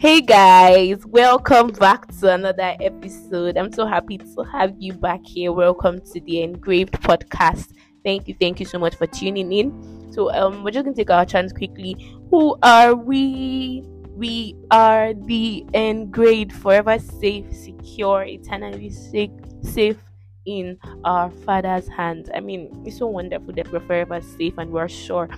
Hey 0.00 0.22
guys, 0.22 1.04
welcome 1.04 1.72
back 1.72 2.06
to 2.20 2.32
another 2.32 2.74
episode. 2.80 3.58
I'm 3.58 3.70
so 3.70 3.84
happy 3.84 4.16
to 4.16 4.44
have 4.50 4.74
you 4.78 4.94
back 4.94 5.20
here. 5.26 5.52
Welcome 5.52 6.00
to 6.12 6.20
the 6.22 6.40
Engraved 6.40 6.94
podcast. 7.02 7.74
Thank 8.02 8.26
you, 8.26 8.34
thank 8.40 8.60
you 8.60 8.64
so 8.64 8.78
much 8.78 8.94
for 8.94 9.06
tuning 9.06 9.52
in. 9.52 10.10
So, 10.10 10.32
um, 10.32 10.64
we're 10.64 10.70
just 10.70 10.86
gonna 10.86 10.96
take 10.96 11.10
our 11.10 11.26
chance 11.26 11.52
quickly. 11.52 12.16
Who 12.30 12.56
are 12.62 12.94
we? 12.94 13.84
We 14.16 14.56
are 14.70 15.12
the 15.12 15.66
Engraved, 15.74 16.54
forever 16.54 16.98
safe, 16.98 17.54
secure, 17.54 18.24
eternally 18.24 18.88
safe, 18.88 19.32
safe 19.60 19.98
in 20.46 20.78
our 21.04 21.30
Father's 21.30 21.88
hands. 21.88 22.30
I 22.34 22.40
mean, 22.40 22.84
it's 22.86 22.96
so 22.96 23.06
wonderful 23.06 23.52
that 23.52 23.70
we're 23.70 23.80
forever 23.80 24.22
safe 24.22 24.56
and 24.56 24.70
we're 24.70 24.88
sure 24.88 25.28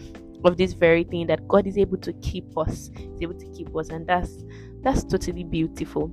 of 0.45 0.56
this 0.56 0.72
very 0.72 1.04
thing 1.04 1.26
that 1.29 1.46
God 1.48 1.67
is 1.67 1.79
able 1.79 1.98
to 1.98 2.12
keep 2.14 2.57
us, 2.57 2.90
is 2.96 3.22
able 3.22 3.35
to 3.35 3.46
keep 3.53 3.75
us, 3.76 3.89
and 3.89 4.07
that's 4.07 4.44
that's 4.82 5.04
totally 5.04 5.44
beautiful. 5.44 6.11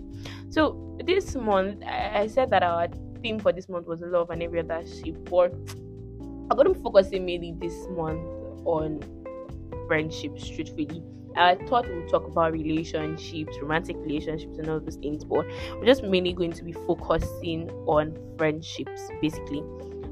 So 0.49 0.97
this 1.03 1.35
month, 1.35 1.83
I, 1.83 2.27
said 2.27 2.51
that 2.51 2.61
our 2.61 2.87
theme 3.21 3.39
for 3.39 3.51
this 3.51 3.67
month 3.67 3.87
was 3.87 4.01
love 4.01 4.29
and 4.29 4.43
every 4.43 4.59
other 4.59 4.83
sheep, 4.85 5.17
but 5.29 5.53
I'm 6.21 6.49
gonna 6.49 6.73
be 6.73 6.81
focusing 6.81 7.25
mainly 7.25 7.55
this 7.57 7.87
month 7.89 8.21
on 8.65 9.01
friendships, 9.87 10.47
truthfully. 10.47 11.01
I 11.35 11.55
thought 11.67 11.87
we 11.87 11.95
would 11.95 12.09
talk 12.09 12.25
about 12.27 12.53
relationships, 12.53 13.57
romantic 13.61 13.95
relationships, 13.97 14.57
and 14.57 14.69
all 14.69 14.79
those 14.79 14.95
things, 14.95 15.23
but 15.23 15.45
we're 15.75 15.85
just 15.85 16.03
mainly 16.03 16.33
going 16.33 16.51
to 16.53 16.63
be 16.63 16.73
focusing 16.73 17.69
on 17.87 18.17
friendships, 18.37 19.09
basically. 19.21 19.63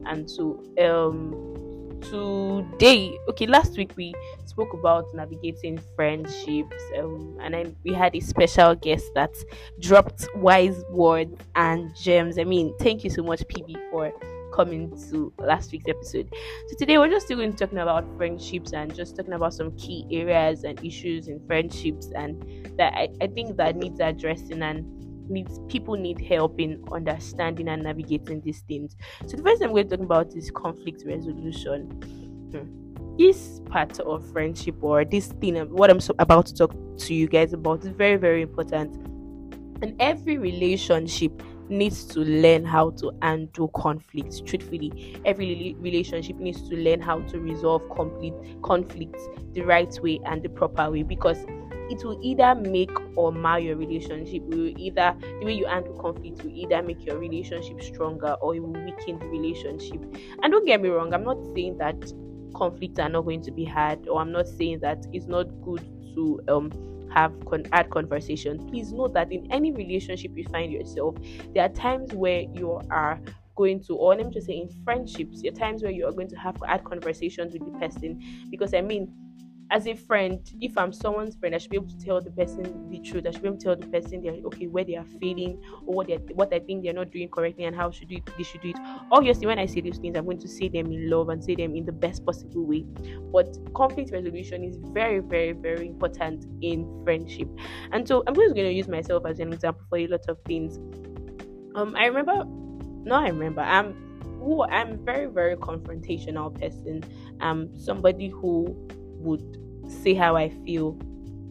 And 0.06 0.30
so, 0.30 0.64
um, 0.80 1.57
today 2.02 3.18
okay 3.30 3.48
last 3.48 3.78
week 3.78 3.92
we 3.96 4.14
spoke 4.46 4.74
about 4.74 5.06
navigating 5.14 5.80
friendships 5.96 6.76
um, 6.98 7.38
and 7.42 7.54
then 7.54 7.76
we 7.84 7.94
had 7.94 8.16
a 8.16 8.20
special 8.20 8.76
guest 8.76 9.06
that 9.16 9.36
dropped 9.80 10.28
wise 10.36 10.84
words 10.90 11.36
and 11.56 11.96
gems. 11.96 12.38
I 12.40 12.44
mean 12.44 12.76
thank 12.80 13.04
you 13.04 13.10
so 13.10 13.24
much 13.24 13.42
pb 13.48 13.76
for 13.92 14.12
coming 14.54 14.90
to 15.12 15.32
last 15.40 15.72
week's 15.72 15.88
episode. 15.88 16.34
So 16.68 16.76
today 16.78 16.98
we're 16.98 17.10
just 17.10 17.26
still 17.26 17.38
going 17.38 17.52
to 17.52 17.56
be 17.56 17.60
talking 17.60 17.78
about 17.80 18.06
friendships 18.18 18.74
and 18.74 18.94
just 18.96 19.16
talking 19.16 19.34
about 19.34 19.54
some 19.54 19.76
key 19.78 20.08
areas 20.10 20.64
and 20.64 20.84
issues 20.84 21.28
in 21.28 21.46
friendships 21.46 22.10
and 22.16 22.42
that 22.78 22.94
i, 22.94 23.10
I 23.22 23.28
think 23.28 23.58
that 23.58 23.76
needs 23.76 24.00
addressing 24.00 24.62
and 24.64 24.97
needs 25.30 25.60
people 25.68 25.96
need 25.96 26.22
help 26.22 26.60
in 26.60 26.84
understanding 26.92 27.68
and 27.68 27.84
navigating 27.84 28.42
these 28.42 28.62
things. 28.62 28.96
So 29.26 29.38
the 29.38 29.44
first 29.44 29.62
thing 29.62 29.72
we're 29.72 29.84
talking 29.84 30.06
about 30.06 30.36
is 30.36 30.52
conflict 30.52 31.04
resolution. 31.06 31.86
Hmm. 32.52 33.18
This 33.18 33.62
part 33.66 34.00
of 34.00 34.30
friendship 34.32 34.76
or 34.82 35.04
this 35.04 35.28
thing, 35.28 35.56
what 35.74 35.90
I'm 35.90 36.00
so 36.00 36.14
about 36.20 36.46
to 36.48 36.54
talk 36.54 36.76
to 37.00 37.14
you 37.14 37.28
guys 37.28 37.54
about, 37.54 37.84
is 37.84 37.90
very 37.90 38.18
very 38.18 38.42
important. 38.42 38.96
And 39.82 39.96
every 40.00 40.38
relationship 40.38 41.44
needs 41.70 42.06
to 42.06 42.22
learn 42.22 42.66
how 42.66 42.92
to 42.92 43.12
handle 43.22 43.68
conflicts. 43.70 44.42
Truthfully, 44.42 45.20
every 45.26 45.76
relationship 45.80 46.38
needs 46.38 46.68
to 46.70 46.76
learn 46.76 47.02
how 47.02 47.20
to 47.22 47.40
resolve 47.40 47.84
complete 47.96 48.34
conflicts 48.64 49.28
the 49.54 49.62
right 49.62 50.00
way 50.02 50.20
and 50.26 50.42
the 50.44 50.50
proper 50.50 50.90
way 50.92 51.04
because 51.04 51.38
it 51.90 52.04
will 52.04 52.20
either 52.22 52.56
make 52.56 52.92
or 53.18 53.32
mar 53.32 53.60
your 53.60 53.76
relationship. 53.76 54.44
It 54.50 54.56
will 54.56 54.74
either 54.78 55.16
the 55.40 55.46
way 55.46 55.54
you 55.54 55.66
handle 55.66 55.94
conflict 56.00 56.44
will 56.44 56.52
either 56.54 56.82
make 56.82 57.06
your 57.06 57.18
relationship 57.18 57.82
stronger 57.82 58.34
or 58.42 58.56
it 58.56 58.60
will 58.60 58.74
weaken 58.74 59.20
the 59.20 59.26
relationship. 59.28 60.02
And 60.44 60.52
don't 60.52 60.66
get 60.66 60.82
me 60.82 60.90
wrong, 60.90 61.14
I'm 61.14 61.24
not 61.24 61.38
saying 61.56 61.78
that 61.78 61.96
conflicts 62.56 63.00
are 63.00 63.10
not 63.10 63.22
going 63.22 63.42
to 63.44 63.52
be 63.52 63.64
had, 63.66 64.08
or 64.08 64.22
I'm 64.22 64.32
not 64.32 64.48
saying 64.48 64.80
that 64.80 65.06
it's 65.14 65.28
not 65.28 65.46
good 65.62 65.82
to 66.16 66.40
um 66.48 66.72
have 67.14 67.34
con- 67.46 67.66
had 67.72 67.90
conversations. 67.90 68.64
Please 68.70 68.92
note 68.92 69.14
that 69.14 69.32
in 69.32 69.50
any 69.52 69.72
relationship 69.72 70.32
you 70.36 70.46
find 70.46 70.72
yourself, 70.72 71.16
there 71.54 71.64
are 71.64 71.70
times 71.70 72.14
where 72.14 72.42
you 72.54 72.80
are 72.92 73.20
going 73.56 73.82
to, 73.84 73.96
or 73.96 74.16
let 74.16 74.26
me 74.26 74.32
just 74.32 74.48
say 74.48 74.54
in 74.54 74.70
friendships, 74.84 75.42
there 75.42 75.52
are 75.52 75.56
times 75.56 75.82
where 75.82 75.92
you 75.92 76.06
are 76.06 76.12
going 76.12 76.28
to 76.28 76.36
have 76.36 76.58
had 76.68 76.84
conversations 76.84 77.54
with 77.54 77.66
the 77.66 77.80
person 77.80 78.22
because 78.52 78.74
I 78.74 78.82
mean 78.82 79.12
as 79.70 79.86
a 79.88 79.96
friend, 79.96 80.40
if 80.62 80.78
I'm 80.78 80.94
someone's 80.94 81.36
friend, 81.36 81.54
I 81.54 81.58
should 81.58 81.72
be 81.72 81.78
able 81.78 81.90
to 81.90 82.00
tell 82.00 82.22
the 82.22 82.32
person 82.32 82.90
the 82.90 83.00
truth. 83.00 83.26
I 83.28 83.32
should 83.32 83.42
be 83.42 83.48
able 83.50 83.58
to 83.58 83.64
tell 83.64 83.76
the 83.76 83.88
person 83.88 84.22
they're 84.22 84.34
okay 84.34 84.68
where 84.68 84.84
they 84.84 84.96
are 84.96 85.06
failing 85.20 85.62
or 85.86 85.96
what 85.96 86.08
they 86.08 86.16
what 86.34 86.54
I 86.54 86.60
think 86.60 86.84
they're 86.84 86.94
not 86.94 87.12
doing 87.12 87.30
correctly 87.30 87.66
and 87.66 87.76
how 87.76 87.92
should 87.92 88.08
do 88.08 88.16
it, 88.16 88.30
they 88.38 88.44
should 88.44 88.62
do 88.62 88.70
it. 88.70 88.78
Obviously, 89.12 89.46
when 89.46 89.60
I 89.60 89.66
say 89.66 89.82
these 89.82 89.98
things, 89.98 90.16
I'm 90.18 90.26
going 90.26 90.40
to 90.40 90.48
say 90.48 90.70
them 90.70 90.92
in 90.92 91.10
love 91.10 91.30
and 91.30 91.44
say 91.44 91.56
them 91.56 91.76
in 91.76 91.86
the 91.86 91.92
best 91.92 92.26
possible 92.26 92.66
way. 92.66 92.86
But 93.34 93.58
conflict 93.74 94.12
resolution 94.12 94.64
is 94.64 94.78
very, 94.94 95.20
very, 95.20 95.52
very 95.52 95.88
important 95.88 96.46
in 96.62 97.02
friendship. 97.04 97.50
And 97.92 98.08
so 98.08 98.24
I'm 98.26 98.36
just 98.36 98.56
going 98.56 98.68
to 98.68 98.74
use 98.74 98.88
myself 98.88 99.26
as 99.26 99.40
an 99.40 99.52
example 99.52 99.86
for 99.90 99.98
a 99.98 100.08
lot 100.08 100.28
of 100.30 100.38
things. 100.46 100.78
Um, 101.76 101.96
I 101.96 102.06
remember, 102.06 102.46
no, 103.04 103.16
I 103.16 103.28
remember. 103.28 103.62
I'm 103.62 104.08
who 104.40 104.64
I'm 104.64 105.04
very, 105.04 105.26
very 105.26 105.58
confrontational 105.58 106.58
person. 106.58 107.04
I'm 107.42 107.78
somebody 107.78 108.30
who 108.30 108.88
would 109.20 109.58
say 109.88 110.14
how 110.14 110.36
I 110.36 110.50
feel. 110.50 110.98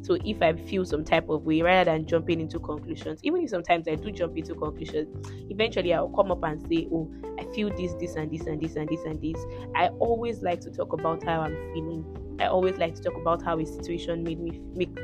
So 0.02 0.16
if 0.24 0.40
I 0.40 0.52
feel 0.52 0.84
some 0.84 1.04
type 1.04 1.28
of 1.28 1.42
way, 1.42 1.62
rather 1.62 1.90
than 1.90 2.06
jumping 2.06 2.40
into 2.40 2.60
conclusions, 2.60 3.18
even 3.24 3.42
if 3.42 3.50
sometimes 3.50 3.88
I 3.88 3.96
do 3.96 4.12
jump 4.12 4.36
into 4.36 4.54
conclusions, 4.54 5.08
eventually 5.50 5.92
I'll 5.92 6.10
come 6.10 6.30
up 6.30 6.44
and 6.44 6.60
say, 6.68 6.86
Oh, 6.92 7.10
I 7.38 7.44
feel 7.54 7.70
this, 7.76 7.92
this, 7.94 8.14
and 8.14 8.30
this, 8.30 8.46
and 8.46 8.60
this, 8.60 8.76
and 8.76 8.88
this, 8.88 9.02
and 9.04 9.20
this. 9.20 9.44
I 9.74 9.88
always 9.98 10.42
like 10.42 10.60
to 10.60 10.70
talk 10.70 10.92
about 10.92 11.24
how 11.24 11.40
I'm 11.40 11.56
feeling. 11.72 12.36
I 12.40 12.46
always 12.46 12.76
like 12.76 12.94
to 12.94 13.02
talk 13.02 13.16
about 13.16 13.42
how 13.42 13.58
a 13.58 13.66
situation 13.66 14.22
made 14.22 14.38
me 14.38 14.60
make 14.74 14.96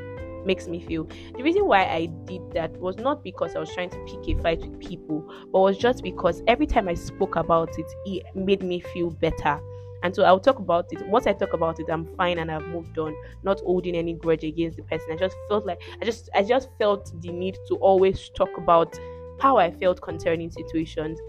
makes 0.45 0.67
me 0.67 0.81
feel. 0.81 1.07
The 1.37 1.43
reason 1.43 1.65
why 1.65 1.85
I 1.85 2.05
did 2.25 2.41
that 2.51 2.71
was 2.79 2.97
not 2.97 3.23
because 3.23 3.55
I 3.55 3.59
was 3.59 3.73
trying 3.73 3.89
to 3.91 3.97
pick 4.05 4.37
a 4.37 4.41
fight 4.41 4.59
with 4.59 4.79
people, 4.79 5.21
but 5.51 5.59
was 5.59 5.77
just 5.77 6.03
because 6.03 6.41
every 6.47 6.67
time 6.67 6.87
I 6.87 6.93
spoke 6.93 7.35
about 7.35 7.69
it, 7.77 7.85
it 8.05 8.23
made 8.35 8.61
me 8.61 8.79
feel 8.79 9.09
better. 9.09 9.59
And 10.03 10.13
so 10.13 10.23
I'll 10.23 10.39
talk 10.39 10.59
about 10.59 10.87
it. 10.91 11.01
Once 11.07 11.27
I 11.27 11.33
talk 11.33 11.53
about 11.53 11.79
it, 11.79 11.87
I'm 11.89 12.05
fine 12.15 12.37
and 12.39 12.51
I've 12.51 12.67
moved 12.67 12.97
on, 12.99 13.15
not 13.43 13.61
holding 13.61 13.95
any 13.95 14.13
grudge 14.13 14.43
against 14.43 14.77
the 14.77 14.83
person. 14.83 15.13
I 15.13 15.15
just 15.15 15.35
felt 15.49 15.65
like 15.65 15.81
I 16.01 16.05
just 16.05 16.29
I 16.35 16.43
just 16.43 16.69
felt 16.77 17.11
the 17.21 17.31
need 17.31 17.57
to 17.69 17.75
always 17.77 18.29
talk 18.29 18.57
about 18.57 18.99
how 19.39 19.57
I 19.57 19.71
felt 19.71 20.01
concerning 20.01 20.51
situations. 20.51 21.19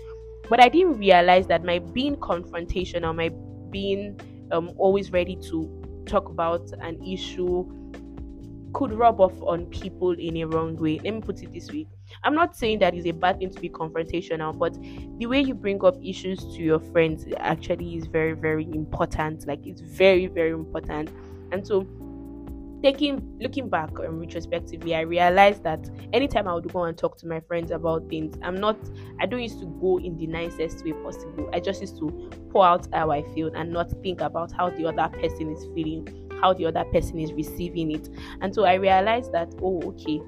But 0.49 0.61
I 0.61 0.69
didn't 0.69 0.99
realize 0.99 1.47
that 1.47 1.65
my 1.65 1.79
being 1.79 2.17
confrontational, 2.17 3.15
my 3.15 3.31
being 3.71 4.21
um, 4.51 4.73
always 4.77 5.11
ready 5.13 5.37
to 5.51 6.03
talk 6.07 6.29
about 6.29 6.71
an 6.81 7.03
issue 7.03 7.65
could 8.73 8.93
rub 8.93 9.21
off 9.21 9.41
on 9.43 9.67
people 9.67 10.11
in 10.13 10.37
a 10.39 10.45
wrong 10.45 10.77
way. 10.77 10.99
Let 11.03 11.15
me 11.15 11.21
put 11.21 11.43
it 11.43 11.53
this 11.53 11.71
way. 11.71 11.87
I'm 12.23 12.35
not 12.35 12.57
saying 12.57 12.79
that 12.81 12.95
it's 12.95 13.07
a 13.07 13.13
bad 13.13 13.39
thing 13.39 13.51
to 13.51 13.61
be 13.61 13.69
confrontational, 13.69 14.57
but 14.57 14.75
the 15.19 15.27
way 15.27 15.41
you 15.41 15.55
bring 15.55 15.85
up 15.85 15.97
issues 16.03 16.39
to 16.57 16.63
your 16.63 16.81
friends 16.81 17.27
actually 17.39 17.97
is 17.97 18.07
very, 18.07 18.33
very 18.33 18.65
important. 18.73 19.47
Like 19.47 19.67
it's 19.67 19.81
very, 19.81 20.27
very 20.27 20.53
important. 20.53 21.11
And 21.53 21.67
so 21.67 21.87
taking 22.85 23.39
looking 23.41 23.69
back 23.71 23.99
and 23.99 24.21
retrospectively, 24.21 24.95
I 24.95 25.01
realized 25.01 25.65
that 25.65 25.89
anytime 26.13 26.47
I 26.47 26.53
would 26.53 26.71
go 26.71 26.85
and 26.85 26.97
talk 26.97 27.17
to 27.19 27.27
my 27.27 27.41
friends 27.41 27.71
about 27.71 28.11
things, 28.11 28.37
I'm 28.43 28.61
not 28.61 28.77
I 29.19 29.27
don't 29.27 29.41
used 29.43 29.59
to 29.61 29.67
go 29.81 29.99
in 29.99 30.19
the 30.19 30.27
nicest 30.27 30.85
way 30.85 30.93
possible. 30.93 31.49
I 31.55 31.61
just 31.61 31.81
used 31.81 31.99
to 31.99 32.31
pour 32.51 32.67
out 32.67 32.87
how 32.93 33.11
I 33.11 33.23
feel 33.35 33.51
and 33.55 33.73
not 33.73 33.91
think 34.03 34.21
about 34.21 34.53
how 34.53 34.69
the 34.69 34.85
other 34.85 35.09
person 35.17 35.51
is 35.51 35.65
feeling, 35.75 36.29
how 36.43 36.53
the 36.53 36.67
other 36.67 36.85
person 36.85 37.19
is 37.19 37.33
receiving 37.33 37.91
it. 37.91 38.11
And 38.43 38.55
so 38.55 38.65
I 38.65 38.75
realized 38.75 39.33
that, 39.33 39.55
oh, 39.63 39.81
okay, 39.89 40.21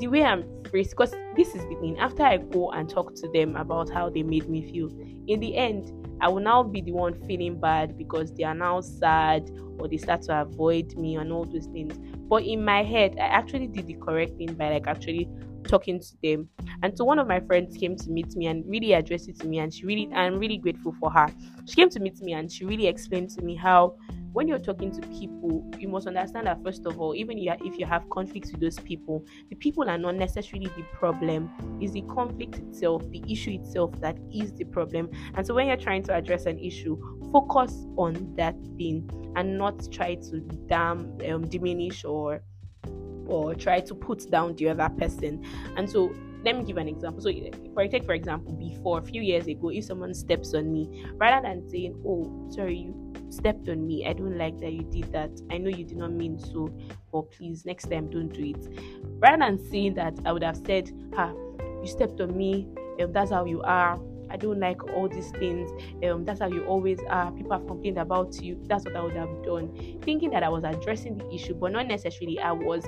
the 0.00 0.08
way 0.08 0.24
I'm 0.24 0.44
phrased, 0.64 0.90
because 0.90 1.14
this 1.36 1.54
is 1.54 1.62
the 1.62 1.76
thing, 1.80 1.98
after 1.98 2.22
I 2.22 2.38
go 2.38 2.70
and 2.72 2.88
talk 2.88 3.14
to 3.16 3.28
them 3.28 3.54
about 3.56 3.90
how 3.90 4.08
they 4.08 4.22
made 4.22 4.48
me 4.48 4.70
feel, 4.70 4.88
in 5.28 5.40
the 5.40 5.56
end, 5.56 5.92
I 6.22 6.28
will 6.28 6.40
now 6.40 6.62
be 6.62 6.80
the 6.80 6.92
one 6.92 7.14
feeling 7.26 7.60
bad 7.60 7.96
because 7.96 8.32
they 8.34 8.44
are 8.44 8.54
now 8.54 8.80
sad 8.80 9.50
or 9.78 9.88
they 9.88 9.96
start 9.96 10.22
to 10.22 10.40
avoid 10.40 10.96
me 10.96 11.16
and 11.16 11.32
all 11.32 11.44
those 11.44 11.66
things. 11.66 11.98
But 12.28 12.44
in 12.44 12.64
my 12.64 12.82
head, 12.82 13.16
I 13.18 13.26
actually 13.26 13.68
did 13.68 13.86
the 13.86 13.94
correct 13.94 14.36
thing 14.36 14.54
by 14.54 14.70
like 14.70 14.86
actually 14.86 15.28
talking 15.64 16.00
to 16.00 16.12
them. 16.22 16.48
And 16.82 16.96
so 16.96 17.04
one 17.04 17.18
of 17.18 17.26
my 17.26 17.40
friends 17.40 17.76
came 17.76 17.96
to 17.96 18.10
meet 18.10 18.34
me 18.36 18.46
and 18.46 18.64
really 18.66 18.92
addressed 18.92 19.28
it 19.28 19.38
to 19.40 19.46
me 19.46 19.58
and 19.58 19.72
she 19.72 19.86
really 19.86 20.10
I'm 20.14 20.38
really 20.38 20.58
grateful 20.58 20.94
for 21.00 21.10
her. 21.10 21.28
She 21.66 21.76
came 21.76 21.90
to 21.90 22.00
meet 22.00 22.20
me 22.20 22.32
and 22.32 22.50
she 22.50 22.64
really 22.64 22.86
explained 22.86 23.30
to 23.30 23.42
me 23.42 23.54
how 23.54 23.96
when 24.32 24.48
you're 24.48 24.58
talking 24.58 24.90
to 24.92 25.00
people, 25.08 25.68
you 25.78 25.88
must 25.88 26.06
understand 26.06 26.46
that 26.46 26.62
first 26.62 26.86
of 26.86 27.00
all, 27.00 27.14
even 27.14 27.36
if 27.38 27.78
you 27.78 27.86
have 27.86 28.08
conflicts 28.10 28.52
with 28.52 28.60
those 28.60 28.78
people, 28.78 29.24
the 29.48 29.56
people 29.56 29.88
are 29.88 29.98
not 29.98 30.14
necessarily 30.14 30.70
the 30.76 30.84
problem. 30.92 31.50
It's 31.80 31.92
the 31.92 32.02
conflict 32.02 32.56
itself, 32.56 33.02
the 33.10 33.22
issue 33.28 33.52
itself 33.52 33.92
that 34.00 34.18
is 34.32 34.52
the 34.52 34.64
problem. 34.64 35.10
And 35.34 35.46
so 35.46 35.54
when 35.54 35.66
you're 35.66 35.76
trying 35.76 36.02
to 36.04 36.14
address 36.14 36.46
an 36.46 36.58
issue, 36.58 37.00
focus 37.32 37.86
on 37.96 38.34
that 38.36 38.56
thing 38.76 39.08
and 39.36 39.58
not 39.58 39.90
try 39.92 40.14
to 40.14 40.40
damn 40.68 41.18
um, 41.28 41.48
diminish 41.48 42.04
or 42.04 42.42
or 43.26 43.54
try 43.54 43.78
to 43.78 43.94
put 43.94 44.28
down 44.28 44.56
the 44.56 44.68
other 44.68 44.88
person. 44.98 45.44
And 45.76 45.88
so 45.88 46.12
let 46.44 46.56
me 46.56 46.64
give 46.64 46.76
an 46.76 46.88
example. 46.88 47.20
So, 47.20 47.30
for 47.74 47.86
take 47.88 48.04
for 48.04 48.14
example, 48.14 48.52
before 48.54 48.98
a 48.98 49.02
few 49.02 49.22
years 49.22 49.46
ago, 49.46 49.70
if 49.70 49.84
someone 49.84 50.14
steps 50.14 50.54
on 50.54 50.72
me, 50.72 51.04
rather 51.14 51.46
than 51.46 51.68
saying, 51.68 52.00
"Oh, 52.06 52.48
sorry, 52.50 52.78
you 52.78 53.12
stepped 53.28 53.68
on 53.68 53.86
me. 53.86 54.06
I 54.06 54.12
don't 54.12 54.36
like 54.38 54.58
that 54.60 54.72
you 54.72 54.82
did 54.82 55.12
that. 55.12 55.30
I 55.50 55.58
know 55.58 55.68
you 55.68 55.84
did 55.84 55.98
not 55.98 56.12
mean 56.12 56.38
so, 56.38 56.70
but 57.12 57.30
please 57.30 57.64
next 57.66 57.90
time 57.90 58.10
don't 58.10 58.28
do 58.28 58.42
it." 58.42 58.68
Rather 59.18 59.38
than 59.38 59.58
saying 59.70 59.94
that, 59.94 60.18
I 60.24 60.32
would 60.32 60.42
have 60.42 60.56
said, 60.56 60.90
"Ha, 61.14 61.32
you 61.82 61.86
stepped 61.86 62.20
on 62.20 62.36
me. 62.36 62.68
Um, 63.00 63.12
that's 63.12 63.30
how 63.30 63.44
you 63.44 63.62
are. 63.62 64.00
I 64.30 64.36
don't 64.36 64.60
like 64.60 64.84
all 64.94 65.08
these 65.08 65.30
things. 65.32 65.70
Um, 66.04 66.24
that's 66.24 66.40
how 66.40 66.46
you 66.46 66.64
always 66.64 67.00
are. 67.08 67.32
People 67.32 67.52
have 67.52 67.66
complained 67.66 67.98
about 67.98 68.40
you. 68.40 68.62
That's 68.66 68.84
what 68.84 68.94
I 68.94 69.02
would 69.02 69.16
have 69.16 69.42
done. 69.42 69.98
Thinking 70.02 70.30
that 70.30 70.44
I 70.44 70.48
was 70.48 70.62
addressing 70.62 71.18
the 71.18 71.28
issue, 71.34 71.54
but 71.54 71.72
not 71.72 71.88
necessarily 71.88 72.38
I 72.38 72.52
was 72.52 72.84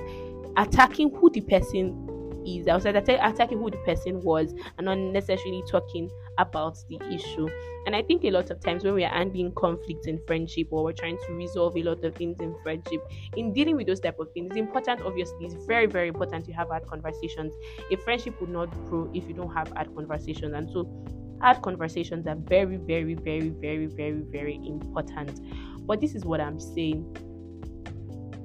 attacking 0.55 1.13
who 1.15 1.29
the 1.29 1.41
person 1.41 2.07
is. 2.45 2.67
I 2.67 2.75
was 2.75 2.85
attacking 2.85 3.59
who 3.59 3.69
the 3.69 3.77
person 3.77 4.21
was 4.21 4.53
and 4.77 4.85
not 4.85 4.97
necessarily 4.97 5.63
talking 5.69 6.09
about 6.37 6.77
the 6.89 6.99
issue. 7.11 7.47
And 7.85 7.95
I 7.95 8.01
think 8.01 8.23
a 8.23 8.31
lot 8.31 8.49
of 8.49 8.59
times 8.61 8.83
when 8.83 8.93
we 8.93 9.03
are 9.03 9.13
handling 9.13 9.51
conflicts 9.53 10.07
in 10.07 10.19
friendship 10.25 10.67
or 10.71 10.83
we're 10.83 10.93
trying 10.93 11.17
to 11.27 11.33
resolve 11.33 11.75
a 11.75 11.83
lot 11.83 12.03
of 12.03 12.15
things 12.15 12.39
in 12.39 12.55
friendship, 12.63 13.01
in 13.35 13.53
dealing 13.53 13.75
with 13.75 13.87
those 13.87 13.99
type 13.99 14.19
of 14.19 14.31
things, 14.33 14.47
it's 14.51 14.57
important, 14.57 15.01
obviously, 15.01 15.45
it's 15.45 15.65
very, 15.65 15.85
very 15.85 16.07
important 16.07 16.45
to 16.45 16.53
have 16.53 16.69
hard 16.69 16.87
conversations. 16.87 17.53
A 17.91 17.97
friendship 17.97 18.39
would 18.39 18.49
not 18.49 18.71
grow 18.89 19.09
if 19.13 19.27
you 19.27 19.33
don't 19.33 19.53
have 19.53 19.69
hard 19.69 19.93
conversations. 19.95 20.53
And 20.53 20.69
so 20.69 20.87
hard 21.41 21.61
conversations 21.61 22.25
are 22.25 22.35
very, 22.35 22.77
very, 22.77 23.15
very, 23.15 23.49
very, 23.49 23.87
very, 23.87 24.21
very 24.31 24.55
important. 24.65 25.41
But 25.85 25.99
this 25.99 26.15
is 26.15 26.23
what 26.23 26.39
I'm 26.39 26.59
saying 26.59 27.32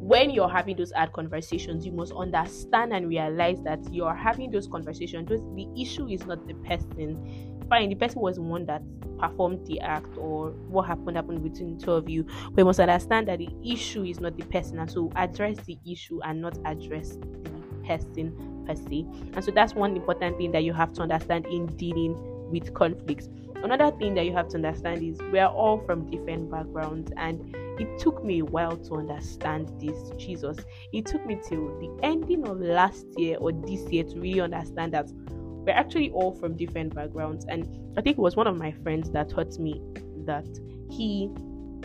when 0.08 0.30
you're 0.30 0.48
having 0.48 0.74
those 0.74 0.90
hard 0.92 1.12
conversations, 1.12 1.84
you 1.84 1.92
must 1.92 2.14
understand 2.14 2.94
and 2.94 3.10
realize 3.10 3.60
that 3.62 3.78
you're 3.92 4.14
having 4.14 4.50
those 4.50 4.66
conversations. 4.66 5.28
Those, 5.28 5.42
the 5.54 5.68
issue 5.78 6.08
is 6.08 6.24
not 6.24 6.46
the 6.46 6.54
person. 6.54 7.58
Fine, 7.68 7.90
the 7.90 7.94
person 7.94 8.22
was 8.22 8.40
one 8.40 8.64
that 8.64 8.80
performed 9.18 9.66
the 9.66 9.78
act 9.80 10.16
or 10.16 10.52
what 10.70 10.86
happened 10.86 11.18
happened 11.18 11.42
between 11.42 11.76
the 11.76 11.84
two 11.84 11.92
of 11.92 12.08
you. 12.08 12.26
You 12.56 12.64
must 12.64 12.80
understand 12.80 13.28
that 13.28 13.38
the 13.38 13.50
issue 13.62 14.04
is 14.04 14.18
not 14.18 14.38
the 14.38 14.44
person, 14.44 14.78
and 14.78 14.90
so 14.90 15.12
address 15.14 15.58
the 15.66 15.76
issue 15.86 16.20
and 16.24 16.40
not 16.40 16.56
address 16.64 17.10
the 17.10 17.86
person 17.86 18.64
per 18.66 18.76
se. 18.76 19.04
And 19.34 19.44
so 19.44 19.50
that's 19.50 19.74
one 19.74 19.94
important 19.94 20.38
thing 20.38 20.52
that 20.52 20.64
you 20.64 20.72
have 20.72 20.94
to 20.94 21.02
understand 21.02 21.44
in 21.44 21.66
dealing 21.76 22.16
with 22.50 22.72
conflicts. 22.72 23.28
Another 23.56 23.94
thing 23.98 24.14
that 24.14 24.24
you 24.24 24.32
have 24.32 24.48
to 24.48 24.56
understand 24.56 25.02
is 25.02 25.18
we 25.30 25.38
are 25.38 25.52
all 25.52 25.84
from 25.84 26.10
different 26.10 26.50
backgrounds 26.50 27.12
and 27.18 27.54
it 27.78 27.98
took 27.98 28.24
me 28.24 28.40
a 28.40 28.44
while 28.44 28.76
to 28.76 28.94
understand 28.94 29.72
this 29.80 30.10
jesus. 30.18 30.58
It 30.92 31.06
took 31.06 31.24
me 31.26 31.40
till 31.46 31.78
the 31.78 31.98
ending 32.02 32.46
of 32.48 32.60
last 32.60 33.06
year 33.16 33.36
or 33.38 33.52
this 33.52 33.80
year 33.90 34.04
to 34.04 34.20
really 34.20 34.40
understand 34.40 34.92
that 34.94 35.08
we're 35.12 35.72
actually 35.72 36.10
all 36.10 36.32
from 36.32 36.56
different 36.56 36.94
backgrounds. 36.94 37.46
And 37.48 37.64
i 37.96 38.00
think 38.00 38.18
it 38.18 38.20
was 38.20 38.36
one 38.36 38.46
of 38.46 38.56
my 38.56 38.72
friends 38.72 39.10
that 39.10 39.30
taught 39.30 39.58
me 39.58 39.80
that 40.26 40.46
he 40.90 41.30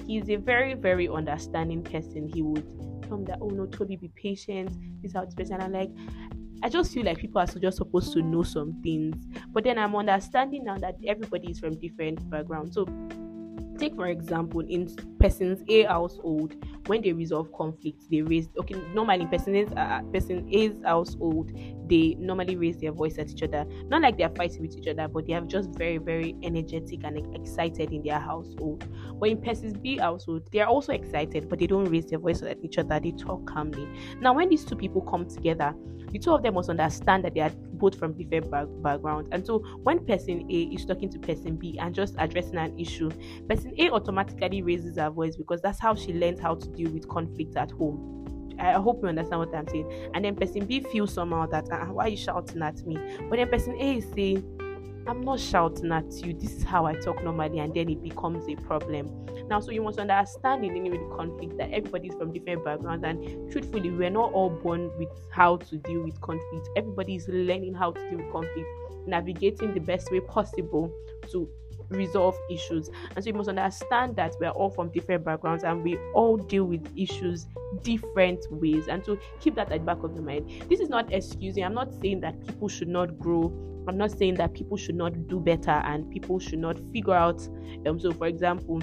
he's 0.08 0.30
a 0.30 0.36
very 0.36 0.74
very 0.74 1.08
understanding 1.08 1.84
person. 1.84 2.30
He 2.34 2.42
would 2.42 2.66
tell 3.04 3.18
me 3.18 3.26
that 3.26 3.40
oh 3.42 3.50
no 3.50 3.66
Toby 3.66 3.96
be 3.96 4.10
patient. 4.16 4.72
This 5.02 5.14
this 5.14 5.36
person 5.36 5.62
i'm 5.62 5.72
like 5.72 5.92
I 6.64 6.70
just 6.70 6.94
feel 6.94 7.04
like 7.04 7.18
people 7.18 7.42
are 7.42 7.46
just 7.46 7.76
supposed 7.76 8.14
to 8.14 8.22
know 8.22 8.42
some 8.42 8.82
things. 8.82 9.18
But 9.52 9.66
then 9.66 9.78
I'm 9.78 9.94
understanding 9.98 10.64
now 10.64 10.78
that 10.78 10.96
everybody 11.06 11.52
is 11.52 11.60
from 11.60 11.78
different 11.78 12.30
backgrounds. 12.30 12.76
So 12.76 12.86
take 13.84 13.96
for 13.96 14.08
example 14.08 14.62
in 14.62 14.96
person's 15.20 15.64
A 15.70 15.84
household, 15.84 16.56
when 16.88 17.02
they 17.02 17.12
resolve 17.12 17.52
conflicts, 17.54 18.06
they 18.10 18.22
raise 18.22 18.48
okay 18.58 18.76
normally 18.94 19.26
person 19.28 19.56
A's 19.56 19.72
uh, 19.76 20.02
person 20.14 20.48
A's 20.52 20.74
household, 20.86 21.52
they 21.88 22.16
normally 22.20 22.56
raise 22.56 22.78
their 22.78 22.92
voice 22.92 23.18
at 23.18 23.30
each 23.30 23.44
other. 23.44 23.66
Not 23.88 24.02
like 24.02 24.18
they're 24.18 24.30
fighting 24.30 24.62
with 24.62 24.78
each 24.78 24.88
other, 24.88 25.08
but 25.08 25.28
they 25.28 25.34
are 25.34 25.42
just 25.42 25.70
very, 25.78 25.98
very 25.98 26.36
energetic 26.44 27.04
and 27.04 27.36
excited 27.36 27.92
in 27.92 28.04
their 28.04 28.20
household. 28.20 28.88
But 29.20 29.30
in 29.30 29.42
person's 29.42 29.74
B 29.74 29.98
household, 29.98 30.50
they 30.52 30.60
are 30.60 30.68
also 30.68 30.94
excited, 30.94 31.50
but 31.50 31.60
they 31.60 31.68
don't 31.68 31.86
raise 31.86 32.06
their 32.06 32.20
voice 32.20 32.42
at 32.42 32.64
each 32.64 32.78
other, 32.78 33.00
they 33.00 33.12
talk 33.12 33.46
calmly. 33.48 33.88
Now 34.20 34.34
when 34.34 34.50
these 34.50 34.66
two 34.66 34.76
people 34.76 35.02
come 35.02 35.28
together, 35.28 35.74
the 36.12 36.20
two 36.20 36.32
of 36.32 36.44
them 36.44 36.54
must 36.54 36.70
understand 36.70 37.26
that 37.26 37.34
they 37.34 37.42
are 37.42 37.50
both 37.74 37.98
from 37.98 38.14
different 38.14 38.50
back- 38.52 38.68
backgrounds. 38.82 39.30
And 39.32 39.46
so 39.46 39.60
when 39.84 40.06
person 40.06 40.46
A 40.50 40.64
is 40.66 40.86
talking 40.86 41.10
to 41.10 41.20
person 41.20 41.56
B 41.56 41.78
and 41.80 41.94
just 41.94 42.16
addressing 42.20 42.58
an 42.58 42.78
issue, 42.80 43.10
person 43.50 43.74
A 43.80 43.90
automatically 43.90 44.62
raises 44.62 44.98
her 44.98 45.10
voice 45.10 45.36
because 45.36 45.62
that's 45.62 45.80
how 45.80 45.96
she 45.96 46.14
learns 46.14 46.40
how 46.40 46.56
to 46.56 46.70
deal 46.70 46.92
with 46.92 47.08
conflict 47.10 47.56
at 47.58 47.72
home. 47.72 48.23
I 48.60 48.74
hope 48.74 49.02
you 49.02 49.10
understand 49.10 49.40
what 49.40 49.54
I'm 49.56 49.68
saying. 49.68 50.10
And 50.14 50.26
then 50.26 50.36
person 50.36 50.66
B 50.66 50.82
feels 50.82 51.14
somehow 51.14 51.48
that 51.48 51.70
uh, 51.72 51.86
why 51.86 52.06
are 52.06 52.10
you 52.10 52.18
shouting 52.18 52.62
at 52.62 52.86
me? 52.86 52.98
But 53.30 53.38
then 53.38 53.50
person 53.50 53.76
A 53.80 53.98
is 53.98 54.06
saying, 54.14 54.44
I'm 55.06 55.22
not 55.22 55.40
shouting 55.40 55.92
at 55.92 56.12
you. 56.26 56.34
This 56.34 56.54
is 56.54 56.64
how 56.64 56.86
I 56.86 56.94
talk 56.94 57.22
normally, 57.24 57.60
and 57.60 57.74
then 57.74 57.90
it 57.90 58.02
becomes 58.02 58.48
a 58.48 58.56
problem. 58.56 59.26
Now, 59.50 59.60
so 59.60 59.72
you 59.72 59.82
must 59.82 60.00
understand 60.00 60.64
in 60.64 60.72
any 60.78 60.90
way 60.90 60.98
the 60.98 61.16
conflict 61.16 61.58
that 61.58 61.72
everybody's 61.72 62.14
from 62.14 62.32
different 62.32 62.64
backgrounds, 62.64 63.04
and 63.04 63.52
truthfully, 63.52 63.92
we're 63.92 64.10
not 64.10 64.32
all 64.32 64.50
born 64.50 64.92
with 64.98 65.10
how 65.30 65.58
to 65.58 65.78
deal 65.78 66.04
with 66.04 66.20
conflict. 66.22 66.70
Everybody 66.78 67.16
is 67.16 67.28
learning 67.28 67.74
how 67.74 67.92
to 67.92 68.10
deal 68.10 68.20
with 68.20 68.32
conflict, 68.32 68.68
navigating 69.06 69.74
the 69.74 69.82
best 69.82 70.10
way 70.10 70.22
possible 70.22 70.90
to 71.32 71.50
resolve 71.94 72.38
issues. 72.50 72.90
And 73.16 73.24
so 73.24 73.30
you 73.30 73.34
must 73.34 73.50
understand 73.50 74.16
that 74.18 74.36
we're 74.40 74.50
all 74.50 74.70
from 74.70 74.90
different 74.90 75.24
backgrounds 75.24 75.64
and 75.64 75.84
we 75.84 75.98
all 76.14 76.38
deal 76.38 76.66
with 76.66 76.86
issues 76.98 77.48
different 77.82 78.46
ways. 78.52 78.88
And 78.88 79.04
so 79.04 79.18
keep 79.40 79.56
that 79.56 79.72
at 79.72 79.80
the 79.80 79.86
back 79.86 80.04
of 80.04 80.14
your 80.14 80.24
mind. 80.24 80.66
This 80.70 80.80
is 80.80 80.90
not 80.90 81.12
excusing. 81.12 81.64
I'm 81.64 81.74
not 81.74 81.94
saying 82.02 82.22
that 82.22 82.40
people 82.46 82.68
should 82.68 82.88
not 82.88 83.18
grow 83.18 83.52
I'm 83.88 83.98
not 83.98 84.12
saying 84.12 84.36
that 84.36 84.54
people 84.54 84.78
should 84.78 84.96
not 84.96 85.28
do 85.28 85.40
better 85.40 85.72
and 85.72 86.10
people 86.10 86.40
should 86.40 86.60
not 86.60 86.80
figure 86.94 87.14
out. 87.14 87.46
Um, 87.86 88.00
so, 88.00 88.12
for 88.12 88.28
example, 88.28 88.82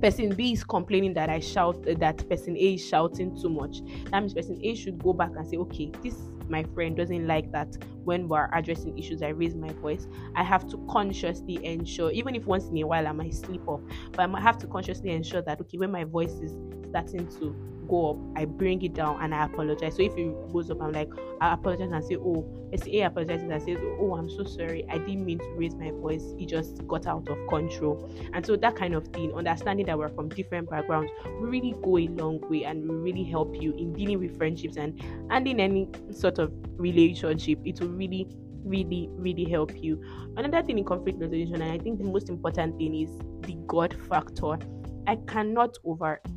person 0.00 0.34
B 0.34 0.52
is 0.52 0.64
complaining 0.64 1.14
that 1.14 1.28
I 1.28 1.40
shout 1.40 1.86
uh, 1.86 1.94
that 1.98 2.28
person 2.28 2.56
A 2.56 2.74
is 2.74 2.86
shouting 2.86 3.38
too 3.40 3.50
much. 3.50 3.80
That 4.10 4.20
means 4.20 4.34
person 4.34 4.58
A 4.62 4.74
should 4.74 5.02
go 5.02 5.12
back 5.12 5.30
and 5.36 5.46
say, 5.46 5.56
okay, 5.58 5.90
this 6.02 6.14
my 6.48 6.64
friend 6.74 6.96
doesn't 6.96 7.26
like 7.26 7.50
that 7.52 7.76
when 8.04 8.28
we're 8.28 8.48
addressing 8.52 8.96
issues. 8.98 9.22
I 9.22 9.28
raise 9.28 9.54
my 9.54 9.72
voice. 9.74 10.06
I 10.34 10.42
have 10.42 10.68
to 10.68 10.78
consciously 10.90 11.64
ensure, 11.64 12.10
even 12.12 12.34
if 12.34 12.46
once 12.46 12.64
in 12.68 12.78
a 12.78 12.86
while 12.86 13.06
I 13.06 13.12
might 13.12 13.34
slip 13.34 13.66
off, 13.68 13.80
but 14.12 14.30
I 14.30 14.40
have 14.40 14.58
to 14.58 14.66
consciously 14.66 15.10
ensure 15.10 15.42
that 15.42 15.60
okay, 15.60 15.78
when 15.78 15.90
my 15.90 16.04
voice 16.04 16.32
is 16.32 16.52
starting 16.90 17.26
to 17.38 17.54
go 17.88 18.10
up, 18.10 18.16
I 18.36 18.44
bring 18.44 18.82
it 18.82 18.94
down 18.94 19.22
and 19.22 19.34
I 19.34 19.44
apologize. 19.44 19.96
So 19.96 20.02
if 20.02 20.16
it 20.16 20.52
goes 20.52 20.70
up, 20.70 20.82
I'm 20.82 20.92
like, 20.92 21.10
I 21.40 21.54
apologize 21.54 21.90
and 21.92 22.04
say, 22.04 22.16
Oh, 22.16 22.44
A 22.72 23.00
apologizes 23.02 23.48
and 23.48 23.62
says, 23.62 23.78
Oh, 24.00 24.14
I'm 24.14 24.28
so 24.28 24.44
sorry. 24.44 24.84
I 24.90 24.98
didn't 24.98 25.24
mean 25.24 25.38
to 25.38 25.48
raise 25.56 25.74
my 25.74 25.90
voice. 25.90 26.24
It 26.38 26.48
just 26.48 26.86
got 26.86 27.06
out 27.06 27.28
of 27.28 27.38
control. 27.48 28.10
And 28.32 28.44
so 28.44 28.56
that 28.56 28.76
kind 28.76 28.94
of 28.94 29.06
thing, 29.08 29.32
understanding 29.34 29.86
that 29.86 29.98
we're 29.98 30.08
from 30.10 30.28
different 30.28 30.70
backgrounds, 30.70 31.10
will 31.24 31.48
really 31.48 31.74
go 31.82 31.98
a 31.98 32.08
long 32.08 32.40
way 32.48 32.64
and 32.64 32.88
really 33.02 33.24
help 33.24 33.60
you 33.60 33.74
in 33.76 33.92
dealing 33.92 34.18
with 34.18 34.36
friendships 34.36 34.76
and 34.76 35.00
and 35.30 35.46
in 35.46 35.60
any 35.60 35.88
sort 36.10 36.38
of 36.38 36.52
relationship. 36.78 37.60
It 37.64 37.80
will 37.80 37.88
really 37.88 38.28
really 38.64 39.08
really 39.12 39.44
help 39.44 39.72
you 39.80 40.02
another 40.36 40.60
thing 40.60 40.78
in 40.78 40.84
conflict 40.84 41.20
resolution 41.20 41.54
and 41.62 41.70
i 41.70 41.78
think 41.78 41.98
the 41.98 42.04
most 42.04 42.28
important 42.28 42.76
thing 42.76 42.94
is 42.96 43.10
the 43.42 43.56
god 43.68 43.94
factor 44.08 44.58
i 45.06 45.16
cannot 45.26 45.76
over 45.84 46.20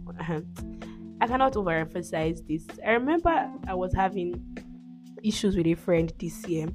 I 1.21 1.27
cannot 1.27 1.53
overemphasize 1.53 2.47
this. 2.47 2.65
I 2.85 2.91
remember 2.91 3.51
I 3.67 3.73
was 3.73 3.93
having 3.93 4.57
issues 5.21 5.57
with 5.57 5.67
a 5.67 5.73
friend 5.73 6.11
this 6.17 6.47
year, 6.47 6.67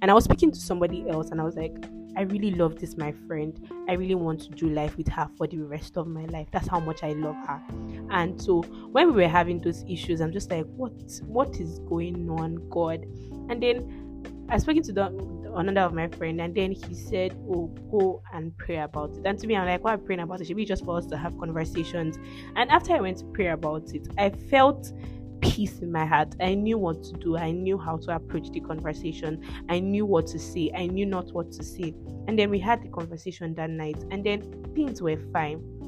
and 0.00 0.10
I 0.10 0.14
was 0.14 0.24
speaking 0.24 0.50
to 0.50 0.58
somebody 0.58 1.08
else, 1.08 1.30
and 1.30 1.40
I 1.40 1.44
was 1.44 1.56
like, 1.56 1.76
I 2.16 2.22
really 2.22 2.50
love 2.50 2.78
this, 2.80 2.96
my 2.96 3.12
friend. 3.12 3.70
I 3.88 3.92
really 3.92 4.14
want 4.14 4.40
to 4.40 4.50
do 4.50 4.68
life 4.70 4.96
with 4.96 5.08
her 5.08 5.28
for 5.36 5.46
the 5.46 5.58
rest 5.58 5.96
of 5.96 6.06
my 6.06 6.24
life. 6.26 6.48
That's 6.50 6.66
how 6.66 6.80
much 6.80 7.02
I 7.02 7.12
love 7.12 7.36
her. 7.46 7.62
And 8.10 8.40
so 8.40 8.62
when 8.62 9.08
we 9.08 9.22
were 9.22 9.28
having 9.28 9.60
those 9.60 9.84
issues, 9.88 10.20
I'm 10.20 10.32
just 10.32 10.50
like, 10.50 10.66
what 10.76 10.92
what 11.26 11.60
is 11.60 11.78
going 11.80 12.28
on, 12.30 12.68
God? 12.70 13.04
And 13.48 13.62
then 13.62 14.46
I 14.48 14.54
was 14.54 14.62
speaking 14.62 14.82
to 14.84 14.92
the 14.92 15.10
another 15.54 15.82
of 15.82 15.94
my 15.94 16.08
friend, 16.08 16.40
and 16.40 16.54
then 16.54 16.72
he 16.72 16.94
said, 16.94 17.36
"Oh, 17.48 17.66
go 17.90 18.22
and 18.32 18.56
pray 18.58 18.78
about 18.78 19.10
it." 19.16 19.22
And 19.24 19.38
to 19.38 19.46
me, 19.46 19.56
I'm 19.56 19.66
like, 19.66 19.84
"Why 19.84 19.96
praying 19.96 20.20
about 20.20 20.40
it? 20.40 20.46
Should 20.46 20.56
be 20.56 20.64
just 20.64 20.84
for 20.84 20.96
us 20.96 21.06
to 21.06 21.16
have 21.16 21.38
conversations?" 21.38 22.18
And 22.56 22.70
after 22.70 22.92
I 22.92 23.00
went 23.00 23.18
to 23.18 23.24
pray 23.26 23.48
about 23.48 23.94
it, 23.94 24.08
I 24.18 24.30
felt 24.30 24.92
peace 25.40 25.80
in 25.80 25.90
my 25.90 26.04
heart. 26.04 26.36
I 26.40 26.54
knew 26.54 26.76
what 26.76 27.02
to 27.04 27.12
do. 27.14 27.36
I 27.36 27.50
knew 27.50 27.78
how 27.78 27.96
to 27.96 28.14
approach 28.14 28.50
the 28.50 28.60
conversation. 28.60 29.42
I 29.68 29.80
knew 29.80 30.04
what 30.04 30.26
to 30.28 30.38
say. 30.38 30.70
I 30.74 30.86
knew 30.86 31.06
not 31.06 31.32
what 31.32 31.50
to 31.52 31.64
say. 31.64 31.94
And 32.28 32.38
then 32.38 32.50
we 32.50 32.58
had 32.58 32.82
the 32.82 32.88
conversation 32.88 33.54
that 33.54 33.70
night, 33.70 34.04
and 34.10 34.24
then 34.24 34.42
things 34.74 35.00
were 35.00 35.16
fine 35.32 35.79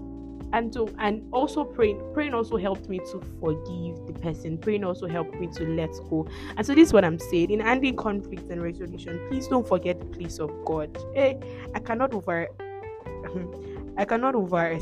and 0.53 0.73
so 0.73 0.89
and 0.99 1.23
also 1.33 1.65
praying 1.65 2.01
praying 2.13 2.35
also 2.35 2.57
helped 2.57 2.89
me 2.89 2.99
to 2.99 3.23
forgive 3.41 4.07
the 4.07 4.13
person. 4.21 4.59
Praying 4.59 4.85
also 4.85 5.09
helped 5.09 5.35
me 5.41 5.47
to 5.49 5.65
let 5.65 5.91
go. 6.11 6.27
And 6.57 6.67
so 6.67 6.75
this 6.75 6.89
is 6.89 6.93
what 6.93 7.05
i'm 7.05 7.19
saying. 7.19 7.51
In 7.51 7.61
ending 7.61 7.97
conflict 7.97 8.51
and 8.51 8.63
resolution 8.63 9.27
please 9.29 9.49
don't 9.49 9.67
forget 9.67 9.99
the 9.99 10.07
place 10.07 10.39
of 10.39 10.51
god. 10.65 10.97
Hey 11.15 11.39
i 11.75 11.79
cannot 11.79 12.13
over 12.15 12.49
i 13.97 14.05
cannot 14.05 14.35
over 14.35 14.79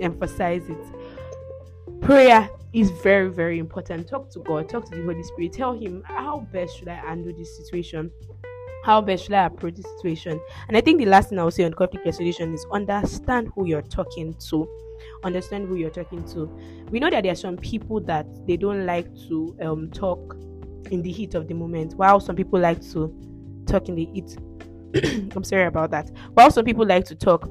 emphasize 0.00 0.68
it. 0.68 2.00
Prayer 2.00 2.48
is 2.72 2.90
very 2.90 3.30
very 3.30 3.58
important. 3.58 4.08
Talk 4.08 4.30
to 4.30 4.40
god. 4.40 4.68
Talk 4.68 4.90
to 4.90 4.96
the 4.96 5.02
holy 5.02 5.22
spirit. 5.22 5.52
Tell 5.52 5.78
him 5.78 6.02
how 6.04 6.46
best 6.52 6.78
should 6.78 6.88
i 6.88 6.94
handle 6.94 7.32
this 7.36 7.56
situation 7.56 8.10
how 8.84 9.00
best 9.00 9.24
should 9.24 9.34
I 9.34 9.46
approach 9.46 9.74
the 9.76 9.82
situation? 9.82 10.40
And 10.68 10.76
I 10.76 10.80
think 10.80 10.98
the 10.98 11.06
last 11.06 11.30
thing 11.30 11.38
I'll 11.38 11.50
say 11.50 11.64
on 11.64 11.74
conflict 11.74 12.06
resolution 12.06 12.54
is 12.54 12.64
understand 12.72 13.50
who 13.54 13.66
you're 13.66 13.82
talking 13.82 14.34
to. 14.48 14.68
Understand 15.22 15.68
who 15.68 15.76
you're 15.76 15.90
talking 15.90 16.24
to. 16.32 16.46
We 16.90 17.00
know 17.00 17.10
that 17.10 17.22
there 17.22 17.32
are 17.32 17.36
some 17.36 17.56
people 17.56 18.00
that 18.00 18.26
they 18.46 18.56
don't 18.56 18.86
like 18.86 19.06
to 19.28 19.56
um, 19.62 19.90
talk 19.90 20.36
in 20.90 21.02
the 21.02 21.12
heat 21.12 21.34
of 21.34 21.48
the 21.48 21.54
moment, 21.54 21.94
while 21.94 22.20
some 22.20 22.36
people 22.36 22.58
like 22.58 22.80
to 22.92 23.14
talk 23.66 23.88
in 23.88 23.94
the 23.94 24.06
heat. 24.06 24.36
I'm 25.36 25.44
sorry 25.44 25.66
about 25.66 25.90
that. 25.90 26.10
While 26.34 26.50
some 26.50 26.64
people 26.64 26.86
like 26.86 27.04
to 27.06 27.14
talk 27.14 27.48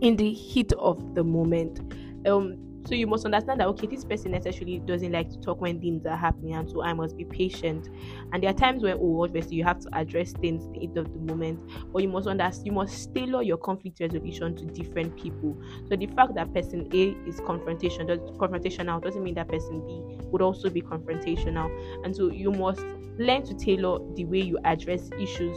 in 0.00 0.16
the 0.16 0.32
heat 0.32 0.72
of 0.74 1.14
the 1.14 1.24
moment. 1.24 1.80
Um, 2.26 2.65
so 2.86 2.94
you 2.94 3.06
must 3.06 3.24
understand 3.24 3.60
that 3.60 3.68
okay, 3.68 3.86
this 3.86 4.04
person 4.04 4.32
necessarily 4.32 4.78
doesn't 4.80 5.12
like 5.12 5.28
to 5.30 5.38
talk 5.40 5.60
when 5.60 5.80
things 5.80 6.06
are 6.06 6.16
happening, 6.16 6.54
and 6.54 6.68
so 6.70 6.82
I 6.82 6.92
must 6.92 7.16
be 7.16 7.24
patient. 7.24 7.88
And 8.32 8.42
there 8.42 8.50
are 8.50 8.54
times 8.54 8.82
when, 8.82 8.96
oh, 9.00 9.24
obviously, 9.24 9.56
you 9.56 9.64
have 9.64 9.78
to 9.80 9.88
address 9.92 10.32
things 10.40 10.64
in 10.66 10.72
the 10.72 10.80
heat 10.80 10.96
of 10.96 11.12
the 11.12 11.18
moment, 11.18 11.62
but 11.92 12.02
you 12.02 12.08
must 12.08 12.28
understand, 12.28 12.66
you 12.66 12.72
must 12.72 13.12
tailor 13.14 13.42
your 13.42 13.58
conflict 13.58 14.00
resolution 14.00 14.54
to 14.56 14.66
different 14.66 15.16
people. 15.16 15.58
So 15.86 15.96
the 15.96 16.06
fact 16.06 16.34
that 16.34 16.52
person 16.52 16.86
A 16.92 17.16
is 17.26 17.40
confrontation 17.40 18.06
does 18.06 18.20
confrontational 18.38 19.02
doesn't 19.02 19.22
mean 19.22 19.34
that 19.34 19.48
person 19.48 19.84
B 19.86 20.02
would 20.30 20.42
also 20.42 20.70
be 20.70 20.82
confrontational, 20.82 21.70
and 22.04 22.14
so 22.14 22.30
you 22.30 22.52
must 22.52 22.86
learn 23.18 23.42
to 23.44 23.54
tailor 23.54 23.98
the 24.14 24.24
way 24.24 24.40
you 24.40 24.58
address 24.64 25.10
issues 25.18 25.56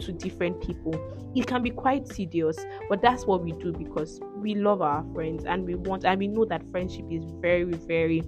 to 0.00 0.12
different 0.12 0.60
people. 0.60 0.94
It 1.34 1.46
can 1.46 1.62
be 1.62 1.70
quite 1.70 2.06
tedious, 2.06 2.58
but 2.88 3.00
that's 3.02 3.26
what 3.26 3.42
we 3.42 3.52
do 3.52 3.72
because 3.72 4.20
we 4.36 4.54
love 4.54 4.82
our 4.82 5.04
friends 5.14 5.44
and 5.44 5.64
we 5.64 5.74
want 5.74 6.04
and 6.04 6.18
we 6.18 6.26
know 6.26 6.44
that 6.46 6.62
friendship 6.70 7.06
is 7.10 7.24
very, 7.40 7.64
very, 7.64 8.22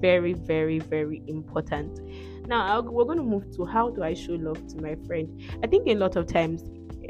very, 0.00 0.32
very, 0.32 0.78
very 0.78 1.22
important. 1.26 2.00
Now, 2.46 2.80
we're 2.80 3.04
going 3.04 3.18
to 3.18 3.24
move 3.24 3.50
to 3.56 3.64
how 3.64 3.90
do 3.90 4.02
I 4.02 4.14
show 4.14 4.32
love 4.32 4.66
to 4.68 4.82
my 4.82 4.96
friend? 5.06 5.40
I 5.62 5.66
think 5.66 5.86
a 5.86 5.94
lot 5.94 6.16
of 6.16 6.26
times, 6.26 6.64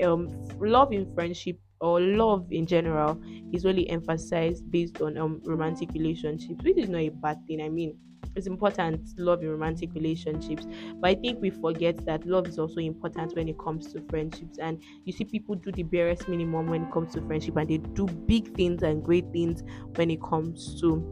um, 0.05 0.29
love 0.59 0.93
in 0.93 1.13
friendship 1.15 1.59
or 1.81 2.01
love 2.01 2.51
in 2.53 2.67
general 2.67 3.21
is 3.53 3.65
only 3.67 3.89
emphasized 3.89 4.71
based 4.71 5.01
on 5.01 5.17
um 5.17 5.41
romantic 5.45 5.91
relationships, 5.93 6.63
which 6.63 6.79
is 6.79 6.89
not 6.89 6.99
a 7.01 7.09
bad 7.11 7.39
thing. 7.47 7.61
I 7.63 7.69
mean, 7.69 7.99
it's 8.37 8.47
important 8.47 9.19
love 9.19 9.43
in 9.43 9.49
romantic 9.49 9.93
relationships 9.93 10.65
but 11.01 11.11
i 11.11 11.15
think 11.15 11.41
we 11.41 11.51
forget 11.51 12.05
that 12.05 12.25
love 12.25 12.47
is 12.47 12.59
also 12.61 12.79
important 12.81 13.35
when 13.35 13.49
it 13.49 13.59
comes 13.59 13.93
to 13.93 14.01
friendships 14.09 14.57
and 14.59 14.81
you 15.05 15.13
see 15.13 15.25
people 15.25 15.57
do 15.57 15.73
the 15.73 15.83
barest 15.83 16.29
minimum 16.29 16.67
when 16.67 16.85
it 16.85 16.93
comes 16.93 17.13
to 17.13 17.21
friendship 17.27 17.57
and 17.57 17.69
they 17.69 17.79
do 17.79 18.07
big 18.07 18.55
things 18.57 18.83
and 18.85 19.03
great 19.03 19.25
things 19.33 19.63
when 19.97 20.11
it 20.11 20.21
comes 20.23 20.81
to 20.81 21.03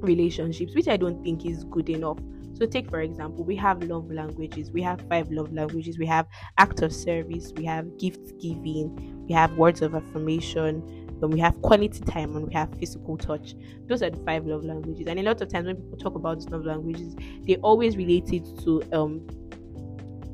relationships 0.00 0.74
which 0.74 0.88
i 0.88 0.96
don't 0.96 1.22
think 1.24 1.44
is 1.46 1.64
good 1.64 1.88
enough 1.88 2.18
so 2.54 2.66
take 2.66 2.88
for 2.88 3.00
example 3.00 3.44
we 3.44 3.56
have 3.56 3.82
love 3.82 4.10
languages 4.10 4.70
we 4.70 4.82
have 4.82 5.00
five 5.08 5.30
love 5.30 5.52
languages 5.52 5.98
we 5.98 6.06
have 6.06 6.26
act 6.58 6.82
of 6.82 6.92
service 6.92 7.52
we 7.56 7.64
have 7.64 7.86
gift 7.98 8.38
giving 8.40 9.24
we 9.28 9.34
have 9.34 9.52
words 9.56 9.82
of 9.82 9.94
affirmation 9.94 10.82
then 11.20 11.30
we 11.30 11.40
have 11.40 11.60
quality 11.62 12.00
time 12.00 12.34
and 12.36 12.46
we 12.48 12.52
have 12.54 12.74
physical 12.78 13.16
touch. 13.16 13.54
Those 13.88 14.02
are 14.02 14.10
the 14.10 14.22
five 14.24 14.46
love 14.46 14.64
languages. 14.64 15.06
And 15.06 15.18
a 15.18 15.22
lot 15.22 15.40
of 15.40 15.48
times 15.48 15.66
when 15.66 15.76
people 15.76 15.96
talk 15.96 16.16
about 16.16 16.38
these 16.40 16.48
love 16.48 16.64
languages, 16.64 17.14
they 17.46 17.56
always 17.58 17.96
relate 17.96 18.32
it 18.32 18.44
to 18.64 18.82
um 18.92 19.26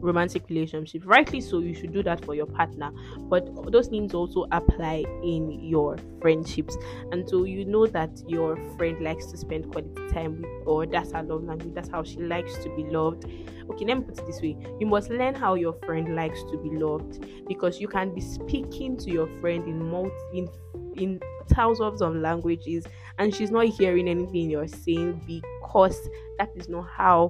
romantic 0.00 0.48
relationship. 0.48 1.02
Rightly 1.04 1.40
so 1.40 1.58
you 1.60 1.74
should 1.74 1.92
do 1.92 2.02
that 2.02 2.24
for 2.24 2.34
your 2.34 2.46
partner. 2.46 2.90
But 3.18 3.70
those 3.70 3.88
things 3.88 4.14
also 4.14 4.46
apply 4.52 5.04
in 5.22 5.60
your 5.62 5.96
friendships. 6.20 6.76
And 7.12 7.28
so 7.28 7.44
you 7.44 7.64
know 7.64 7.86
that 7.86 8.22
your 8.26 8.56
friend 8.76 9.00
likes 9.02 9.26
to 9.26 9.36
spend 9.36 9.70
quality 9.72 10.08
time 10.12 10.42
with 10.42 10.66
or 10.66 10.86
that's 10.86 11.12
her 11.12 11.22
love 11.22 11.44
language 11.44 11.74
that's 11.74 11.88
how 11.88 12.02
she 12.02 12.18
likes 12.18 12.56
to 12.58 12.74
be 12.76 12.84
loved. 12.84 13.24
Okay 13.70 13.84
let 13.84 13.98
me 13.98 14.04
put 14.04 14.18
it 14.18 14.26
this 14.26 14.40
way. 14.40 14.56
You 14.78 14.86
must 14.86 15.10
learn 15.10 15.34
how 15.34 15.54
your 15.54 15.74
friend 15.84 16.14
likes 16.16 16.42
to 16.50 16.58
be 16.58 16.70
loved 16.70 17.24
because 17.46 17.80
you 17.80 17.88
can 17.88 18.14
be 18.14 18.20
speaking 18.20 18.96
to 18.98 19.10
your 19.10 19.28
friend 19.40 19.66
in 19.66 19.90
multi 19.90 20.14
in 20.34 20.48
in 20.96 21.20
thousands 21.48 22.02
of 22.02 22.14
languages 22.14 22.84
and 23.18 23.34
she's 23.34 23.50
not 23.50 23.66
hearing 23.66 24.08
anything 24.08 24.50
you're 24.50 24.68
saying 24.68 25.20
because 25.26 26.08
that 26.38 26.50
is 26.56 26.68
not 26.68 26.86
how 26.88 27.28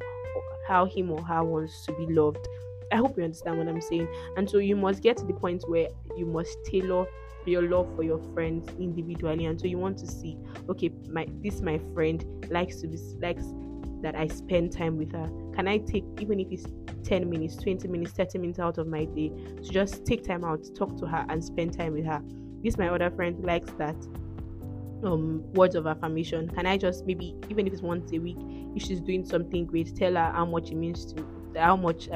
how 0.70 0.86
him 0.86 1.10
or 1.10 1.22
her 1.22 1.42
wants 1.42 1.84
to 1.86 1.92
be 1.92 2.06
loved. 2.06 2.46
I 2.92 2.96
hope 2.96 3.16
you 3.16 3.24
understand 3.24 3.58
what 3.58 3.68
I'm 3.68 3.80
saying. 3.80 4.08
And 4.36 4.48
so 4.48 4.58
you 4.58 4.76
must 4.76 5.02
get 5.02 5.16
to 5.18 5.24
the 5.24 5.34
point 5.34 5.64
where 5.68 5.88
you 6.16 6.26
must 6.26 6.56
tailor 6.64 7.06
your 7.44 7.62
love 7.62 7.94
for 7.96 8.02
your 8.02 8.20
friends 8.34 8.68
individually. 8.78 9.46
And 9.46 9.60
so 9.60 9.66
you 9.66 9.78
want 9.78 9.98
to 9.98 10.06
see, 10.06 10.38
okay, 10.68 10.90
my 11.08 11.26
this 11.42 11.60
my 11.60 11.80
friend 11.92 12.24
likes 12.50 12.80
to 12.82 12.86
be 12.86 12.98
likes 13.20 13.44
that 14.02 14.14
I 14.14 14.28
spend 14.28 14.72
time 14.72 14.96
with 14.96 15.12
her. 15.12 15.28
Can 15.54 15.66
I 15.68 15.78
take 15.78 16.04
even 16.20 16.40
if 16.40 16.48
it's 16.50 16.66
10 17.04 17.28
minutes, 17.28 17.56
20 17.56 17.88
minutes, 17.88 18.12
30 18.12 18.38
minutes 18.38 18.58
out 18.58 18.78
of 18.78 18.86
my 18.86 19.04
day 19.04 19.28
to 19.28 19.70
just 19.70 20.06
take 20.06 20.24
time 20.24 20.44
out, 20.44 20.64
talk 20.74 20.96
to 20.98 21.06
her 21.06 21.26
and 21.28 21.44
spend 21.44 21.76
time 21.76 21.94
with 21.94 22.06
her? 22.06 22.22
This 22.62 22.78
my 22.78 22.88
other 22.88 23.10
friend 23.10 23.42
likes 23.44 23.72
that 23.78 23.96
um 25.04 25.42
words 25.52 25.74
of 25.74 25.86
affirmation. 25.86 26.48
Can 26.48 26.66
i 26.66 26.76
just 26.76 27.06
maybe 27.06 27.34
even 27.48 27.66
if 27.66 27.72
it's 27.72 27.82
once 27.82 28.12
a 28.12 28.18
week 28.18 28.38
if 28.74 28.82
she's 28.82 29.00
doing 29.00 29.24
something 29.24 29.66
great 29.66 29.94
tell 29.96 30.14
her 30.14 30.32
how 30.32 30.44
much 30.44 30.70
it 30.70 30.76
means 30.76 31.12
to 31.12 31.26
how 31.56 31.76
much 31.76 32.08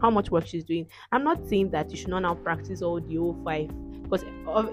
how 0.00 0.10
much 0.10 0.30
work 0.30 0.46
she's 0.46 0.64
doing. 0.64 0.86
I'm 1.12 1.24
not 1.24 1.46
saying 1.48 1.70
that 1.70 1.90
you 1.90 1.96
should 1.96 2.08
not 2.08 2.20
now 2.20 2.34
practice 2.34 2.82
all 2.82 3.00
the 3.00 3.16
whole 3.16 3.38
five 3.44 3.70
because 4.02 4.24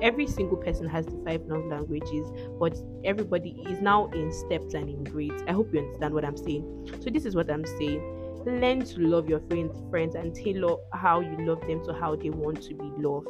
every 0.01 0.27
single 0.27 0.57
person 0.57 0.87
has 0.87 1.05
the 1.07 1.19
five 1.25 1.41
love 1.47 1.65
languages 1.65 2.27
but 2.59 2.77
everybody 3.03 3.63
is 3.67 3.81
now 3.81 4.07
in 4.11 4.31
steps 4.31 4.73
and 4.73 4.89
in 4.89 5.03
grades. 5.03 5.43
I 5.47 5.53
hope 5.53 5.73
you 5.73 5.79
understand 5.79 6.13
what 6.13 6.25
i'm 6.25 6.37
saying. 6.37 6.91
So 7.01 7.09
this 7.09 7.25
is 7.25 7.35
what 7.35 7.49
i'm 7.49 7.65
saying. 7.65 8.19
Learn 8.45 8.83
to 8.83 8.99
love 8.99 9.29
your 9.29 9.39
friends 9.49 9.81
friends 9.89 10.15
and 10.15 10.35
tailor 10.35 10.75
how 10.93 11.21
you 11.21 11.47
love 11.47 11.61
them 11.61 11.83
to 11.85 11.93
how 11.93 12.15
they 12.15 12.29
want 12.29 12.61
to 12.63 12.73
be 12.75 12.91
loved. 12.97 13.27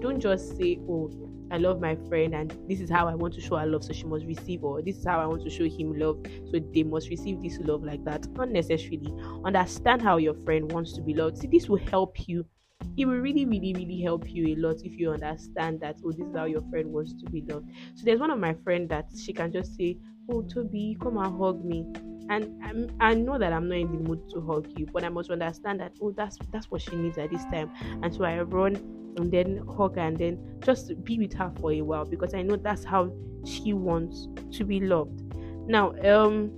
Don't 0.00 0.20
just 0.20 0.56
say 0.56 0.78
oh 0.88 1.10
I 1.52 1.58
love 1.58 1.80
my 1.80 1.96
friend 2.08 2.34
and 2.34 2.56
this 2.66 2.80
is 2.80 2.88
how 2.88 3.06
I 3.06 3.14
want 3.14 3.34
to 3.34 3.40
show 3.40 3.56
her 3.56 3.66
love, 3.66 3.84
so 3.84 3.92
she 3.92 4.04
must 4.04 4.24
receive, 4.24 4.64
or 4.64 4.80
this 4.80 4.96
is 4.96 5.04
how 5.04 5.20
I 5.20 5.26
want 5.26 5.44
to 5.44 5.50
show 5.50 5.64
him 5.64 5.98
love, 5.98 6.24
so 6.50 6.58
they 6.72 6.82
must 6.82 7.10
receive 7.10 7.42
this 7.42 7.58
love 7.58 7.84
like 7.84 8.02
that. 8.04 8.26
Unnecessarily. 8.38 9.12
Understand 9.44 10.00
how 10.00 10.16
your 10.16 10.34
friend 10.44 10.72
wants 10.72 10.94
to 10.94 11.02
be 11.02 11.14
loved. 11.14 11.38
See, 11.38 11.48
this 11.48 11.68
will 11.68 11.84
help 11.90 12.26
you. 12.26 12.46
It 12.96 13.04
will 13.04 13.18
really, 13.18 13.44
really, 13.44 13.74
really 13.74 14.00
help 14.00 14.28
you 14.28 14.54
a 14.54 14.56
lot 14.56 14.76
if 14.82 14.98
you 14.98 15.10
understand 15.10 15.80
that, 15.80 15.96
oh, 16.04 16.12
this 16.12 16.26
is 16.26 16.34
how 16.34 16.46
your 16.46 16.62
friend 16.70 16.90
wants 16.90 17.12
to 17.22 17.30
be 17.30 17.42
loved. 17.42 17.68
So 17.94 18.04
there's 18.04 18.20
one 18.20 18.30
of 18.30 18.38
my 18.38 18.54
friend 18.64 18.88
that 18.88 19.10
she 19.22 19.32
can 19.32 19.52
just 19.52 19.76
say, 19.76 19.98
Oh, 20.30 20.42
Toby, 20.42 20.96
come 21.00 21.18
and 21.18 21.36
hug 21.36 21.64
me 21.64 21.84
and 22.28 22.62
I'm, 22.64 22.90
i 23.00 23.14
know 23.14 23.38
that 23.38 23.52
I'm 23.52 23.68
not 23.68 23.78
in 23.78 23.92
the 23.92 24.08
mood 24.08 24.28
to 24.30 24.40
hug 24.40 24.68
you, 24.76 24.86
but 24.92 25.04
I 25.04 25.08
must 25.08 25.30
understand 25.30 25.80
that 25.80 25.92
oh 26.00 26.12
that's 26.12 26.38
that's 26.52 26.70
what 26.70 26.82
she 26.82 26.96
needs 26.96 27.18
at 27.18 27.30
this 27.30 27.44
time, 27.44 27.70
and 28.02 28.14
so 28.14 28.24
I 28.24 28.40
run 28.40 28.76
and 29.16 29.30
then 29.30 29.64
hug 29.76 29.96
her 29.96 30.02
and 30.02 30.16
then 30.16 30.38
just 30.60 31.02
be 31.04 31.18
with 31.18 31.34
her 31.34 31.52
for 31.60 31.72
a 31.72 31.82
while 31.82 32.04
because 32.04 32.34
I 32.34 32.42
know 32.42 32.56
that's 32.56 32.84
how 32.84 33.12
she 33.44 33.72
wants 33.72 34.28
to 34.52 34.64
be 34.64 34.80
loved. 34.80 35.22
Now, 35.66 35.92
um, 36.02 36.50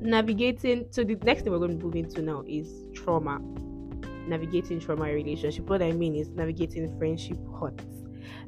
navigating. 0.00 0.86
So 0.90 1.04
the 1.04 1.16
next 1.16 1.42
thing 1.42 1.52
we're 1.52 1.58
going 1.58 1.78
to 1.78 1.84
move 1.84 1.96
into 1.96 2.22
now 2.22 2.44
is 2.46 2.72
trauma. 2.94 3.40
Navigating 4.26 4.80
trauma 4.80 5.04
relationship. 5.04 5.68
What 5.68 5.82
I 5.82 5.92
mean 5.92 6.14
is 6.14 6.28
navigating 6.30 6.96
friendship 6.98 7.38
hurts. 7.60 7.84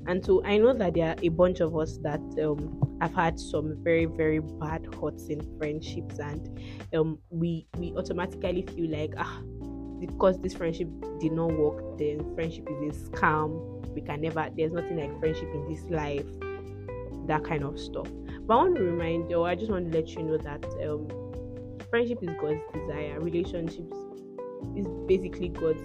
And 0.06 0.24
so 0.24 0.44
I 0.44 0.58
know 0.58 0.72
that 0.72 0.94
there 0.94 1.10
are 1.10 1.16
a 1.22 1.28
bunch 1.28 1.60
of 1.60 1.76
us 1.76 1.98
that 1.98 2.20
um, 2.42 2.98
have 3.00 3.14
had 3.14 3.38
some 3.38 3.76
very, 3.82 4.06
very 4.06 4.40
bad 4.40 4.86
hurts 5.00 5.28
in 5.28 5.40
friendships, 5.58 6.18
and 6.18 6.58
um, 6.94 7.18
we 7.30 7.66
we 7.76 7.92
automatically 7.96 8.62
feel 8.62 8.90
like 8.90 9.14
ah, 9.18 9.40
because 10.00 10.40
this 10.40 10.54
friendship 10.54 10.88
did 11.20 11.32
not 11.32 11.52
work, 11.52 11.98
then 11.98 12.34
friendship 12.34 12.66
is 12.70 12.96
a 12.96 13.10
scam. 13.10 13.86
We 13.94 14.00
can 14.00 14.22
never. 14.22 14.48
There's 14.56 14.72
nothing 14.72 14.98
like 14.98 15.18
friendship 15.20 15.48
in 15.54 15.68
this 15.68 15.84
life. 15.90 16.26
That 17.26 17.44
kind 17.44 17.64
of 17.64 17.78
stuff. 17.78 18.08
But 18.46 18.54
I 18.54 18.56
want 18.56 18.76
to 18.76 18.82
remind 18.82 19.30
you, 19.30 19.44
I 19.44 19.54
just 19.54 19.70
want 19.70 19.92
to 19.92 19.98
let 19.98 20.08
you 20.10 20.22
know 20.22 20.38
that 20.38 20.64
um, 20.88 21.06
friendship 21.90 22.18
is 22.22 22.30
God's 22.40 22.60
desire. 22.72 23.20
Relationships 23.20 23.96
is 24.76 24.86
basically 25.06 25.48
God's 25.48 25.82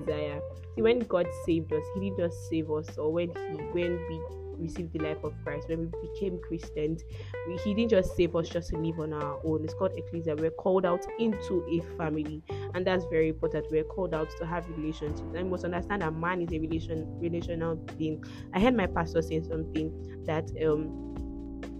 desire. 0.00 0.40
See, 0.74 0.82
when 0.82 1.00
God 1.00 1.26
saved 1.44 1.72
us, 1.72 1.84
He 1.94 2.00
didn't 2.00 2.18
just 2.18 2.48
save 2.48 2.70
us, 2.70 2.96
or 2.98 3.12
when 3.12 3.28
He 3.28 3.62
when 3.72 3.98
we 4.08 4.20
received 4.58 4.92
the 4.92 4.98
life 4.98 5.22
of 5.22 5.32
Christ, 5.44 5.68
when 5.68 5.90
we 5.90 6.08
became 6.08 6.40
Christians, 6.46 7.02
we, 7.46 7.56
He 7.58 7.74
didn't 7.74 7.90
just 7.90 8.16
save 8.16 8.34
us 8.36 8.48
just 8.48 8.70
to 8.70 8.76
live 8.78 8.98
on 8.98 9.12
our 9.12 9.38
own. 9.44 9.64
It's 9.64 9.74
called 9.74 9.92
ecclesia. 9.96 10.34
We're 10.36 10.50
called 10.50 10.84
out 10.84 11.06
into 11.18 11.64
a 11.70 11.96
family, 11.96 12.42
and 12.74 12.86
that's 12.86 13.04
very 13.10 13.28
important. 13.28 13.66
We're 13.70 13.84
called 13.84 14.14
out 14.14 14.30
to 14.38 14.46
have 14.46 14.68
relationships. 14.68 15.20
And 15.20 15.44
we 15.44 15.50
must 15.50 15.64
understand 15.64 16.02
that 16.02 16.14
man 16.14 16.42
is 16.42 16.52
a 16.52 16.58
relation 16.58 17.06
relational 17.20 17.76
being. 17.76 18.24
I 18.54 18.60
heard 18.60 18.76
my 18.76 18.86
pastor 18.86 19.22
say 19.22 19.40
something 19.42 20.24
that 20.26 20.50
um 20.64 21.08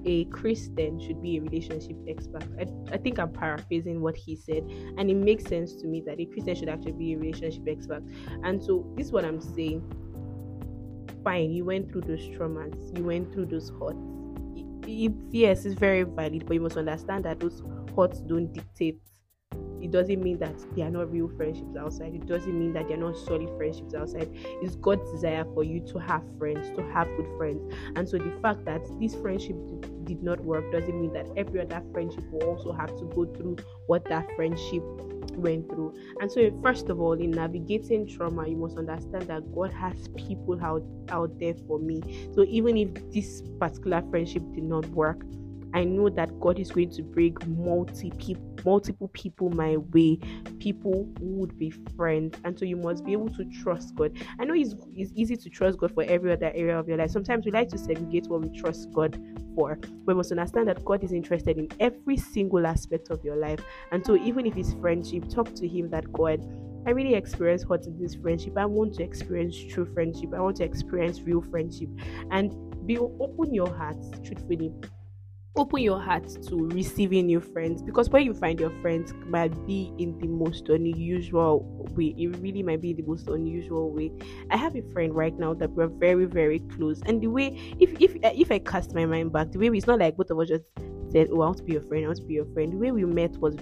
a 0.04 0.24
Christian 0.26 1.00
should 1.00 1.22
be 1.22 1.38
a 1.38 1.40
relationship 1.40 1.96
expert. 2.08 2.44
I, 2.58 2.66
I 2.92 2.98
think 2.98 3.18
I'm 3.18 3.32
paraphrasing 3.32 4.00
what 4.00 4.16
he 4.16 4.36
said, 4.36 4.64
and 4.96 5.10
it 5.10 5.14
makes 5.14 5.44
sense 5.44 5.74
to 5.76 5.86
me 5.86 6.02
that 6.06 6.20
a 6.20 6.26
Christian 6.26 6.54
should 6.54 6.68
actually 6.68 6.92
be 6.92 7.14
a 7.14 7.18
relationship 7.18 7.64
expert. 7.68 8.02
And 8.42 8.62
so, 8.62 8.90
this 8.96 9.06
is 9.06 9.12
what 9.12 9.24
I'm 9.24 9.40
saying. 9.40 9.82
Fine, 11.24 11.50
you 11.52 11.64
went 11.64 11.90
through 11.90 12.02
those 12.02 12.20
traumas, 12.30 12.96
you 12.96 13.04
went 13.04 13.32
through 13.32 13.46
those 13.46 13.70
hurts. 13.70 13.98
It, 14.54 14.66
it, 14.86 15.12
yes, 15.30 15.64
it's 15.64 15.74
very 15.74 16.04
valid, 16.04 16.46
but 16.46 16.54
you 16.54 16.60
must 16.60 16.76
understand 16.76 17.24
that 17.24 17.40
those 17.40 17.62
hurts 17.96 18.20
don't 18.20 18.52
dictate 18.52 19.00
it 19.80 19.90
doesn't 19.90 20.22
mean 20.22 20.38
that 20.38 20.54
they 20.74 20.82
are 20.82 20.90
not 20.90 21.12
real 21.12 21.28
friendships 21.36 21.76
outside. 21.76 22.14
It 22.14 22.26
doesn't 22.26 22.58
mean 22.58 22.72
that 22.72 22.88
they're 22.88 22.96
not 22.96 23.16
solid 23.16 23.48
friendships 23.56 23.94
outside. 23.94 24.28
It's 24.34 24.76
God's 24.76 25.10
desire 25.10 25.44
for 25.54 25.64
you 25.64 25.80
to 25.86 25.98
have 25.98 26.22
friends, 26.38 26.68
to 26.76 26.82
have 26.92 27.08
good 27.16 27.28
friends. 27.36 27.72
And 27.96 28.08
so 28.08 28.18
the 28.18 28.32
fact 28.42 28.64
that 28.64 28.82
this 29.00 29.14
friendship 29.14 29.56
did, 29.66 30.04
did 30.04 30.22
not 30.22 30.40
work 30.40 30.70
doesn't 30.72 31.00
mean 31.00 31.12
that 31.12 31.26
every 31.36 31.60
other 31.60 31.82
friendship 31.92 32.24
will 32.30 32.44
also 32.44 32.72
have 32.72 32.96
to 32.98 33.04
go 33.14 33.26
through 33.26 33.56
what 33.86 34.04
that 34.06 34.26
friendship 34.36 34.82
went 35.38 35.68
through. 35.68 35.94
And 36.20 36.30
so, 36.30 36.50
first 36.62 36.88
of 36.88 37.00
all, 37.00 37.12
in 37.12 37.30
navigating 37.30 38.06
trauma, 38.06 38.46
you 38.48 38.56
must 38.56 38.76
understand 38.76 39.28
that 39.28 39.52
God 39.54 39.72
has 39.72 40.08
people 40.16 40.58
out, 40.62 40.82
out 41.10 41.38
there 41.38 41.54
for 41.66 41.78
me. 41.78 42.28
So, 42.34 42.44
even 42.48 42.76
if 42.76 42.88
this 43.12 43.42
particular 43.58 44.02
friendship 44.10 44.42
did 44.54 44.64
not 44.64 44.86
work, 44.88 45.22
I 45.74 45.84
know 45.84 46.08
that 46.10 46.38
God 46.40 46.58
is 46.58 46.70
going 46.70 46.90
to 46.90 47.02
bring 47.02 47.36
multi 47.46 48.10
people, 48.18 48.44
multiple 48.64 49.08
people 49.08 49.50
my 49.50 49.76
way, 49.76 50.18
people 50.58 51.08
who 51.18 51.26
would 51.36 51.58
be 51.58 51.70
friends, 51.96 52.38
and 52.44 52.58
so 52.58 52.64
you 52.64 52.76
must 52.76 53.04
be 53.04 53.12
able 53.12 53.28
to 53.30 53.44
trust 53.62 53.94
God. 53.94 54.16
I 54.38 54.44
know 54.44 54.54
it's, 54.54 54.74
it's 54.94 55.12
easy 55.14 55.36
to 55.36 55.50
trust 55.50 55.78
God 55.78 55.92
for 55.92 56.04
every 56.04 56.32
other 56.32 56.52
area 56.54 56.78
of 56.78 56.88
your 56.88 56.96
life. 56.96 57.10
Sometimes 57.10 57.44
we 57.44 57.52
like 57.52 57.68
to 57.70 57.78
segregate 57.78 58.26
what 58.28 58.42
we 58.42 58.58
trust 58.58 58.90
God 58.92 59.20
for, 59.54 59.78
we 60.06 60.14
must 60.14 60.30
understand 60.30 60.68
that 60.68 60.84
God 60.84 61.04
is 61.04 61.12
interested 61.12 61.58
in 61.58 61.68
every 61.80 62.16
single 62.16 62.66
aspect 62.66 63.10
of 63.10 63.22
your 63.24 63.36
life, 63.36 63.60
and 63.92 64.04
so 64.04 64.16
even 64.16 64.46
if 64.46 64.56
it's 64.56 64.72
friendship, 64.74 65.28
talk 65.28 65.54
to 65.54 65.68
Him 65.68 65.90
that 65.90 66.12
God. 66.12 66.40
I 66.86 66.90
really 66.92 67.14
experience 67.14 67.66
what 67.66 67.84
in 67.84 68.00
this 68.00 68.14
friendship. 68.14 68.56
I 68.56 68.64
want 68.64 68.94
to 68.94 69.02
experience 69.02 69.56
true 69.68 69.84
friendship. 69.92 70.32
I 70.32 70.40
want 70.40 70.56
to 70.56 70.64
experience 70.64 71.20
real 71.20 71.42
friendship, 71.42 71.90
and 72.30 72.54
be 72.86 72.96
open 72.96 73.52
your 73.52 73.68
heart 73.76 73.98
truthfully 74.24 74.72
open 75.56 75.82
your 75.82 76.00
heart 76.00 76.28
to 76.46 76.68
receiving 76.68 77.26
new 77.26 77.40
friends 77.40 77.82
because 77.82 78.08
where 78.10 78.22
you 78.22 78.32
find 78.32 78.60
your 78.60 78.70
friends 78.80 79.12
might 79.26 79.66
be 79.66 79.92
in 79.98 80.18
the 80.18 80.26
most 80.26 80.68
unusual 80.68 81.60
way. 81.96 82.14
It 82.16 82.36
really 82.38 82.62
might 82.62 82.80
be 82.80 82.92
the 82.92 83.02
most 83.02 83.28
unusual 83.28 83.90
way. 83.90 84.12
I 84.50 84.56
have 84.56 84.76
a 84.76 84.82
friend 84.92 85.14
right 85.14 85.36
now 85.36 85.54
that 85.54 85.70
we're 85.70 85.88
very 85.88 86.26
very 86.26 86.60
close 86.60 87.00
and 87.06 87.20
the 87.20 87.26
way 87.28 87.58
if 87.80 87.90
if 88.00 88.16
eh, 88.22 88.32
if 88.34 88.52
i 88.52 88.58
cast 88.58 88.94
my 88.94 89.06
mind 89.06 89.32
back 89.32 89.50
the 89.52 89.58
way 89.58 89.68
it's 89.68 89.86
not 89.86 89.98
like 89.98 90.16
both 90.16 90.30
of 90.30 90.38
us 90.38 90.48
just 90.48 90.64
said 91.10 91.28
oh 91.30 91.42
i 91.42 91.46
want 91.46 91.56
to 91.56 91.62
be 91.62 91.72
your 91.72 91.82
friend 91.82 92.04
i 92.04 92.08
want 92.08 92.18
to 92.18 92.24
be 92.24 92.34
your 92.34 92.46
friend. 92.52 92.72
The 92.72 92.76
way 92.76 92.92
we 92.92 93.04
met 93.04 93.36
was 93.38 93.56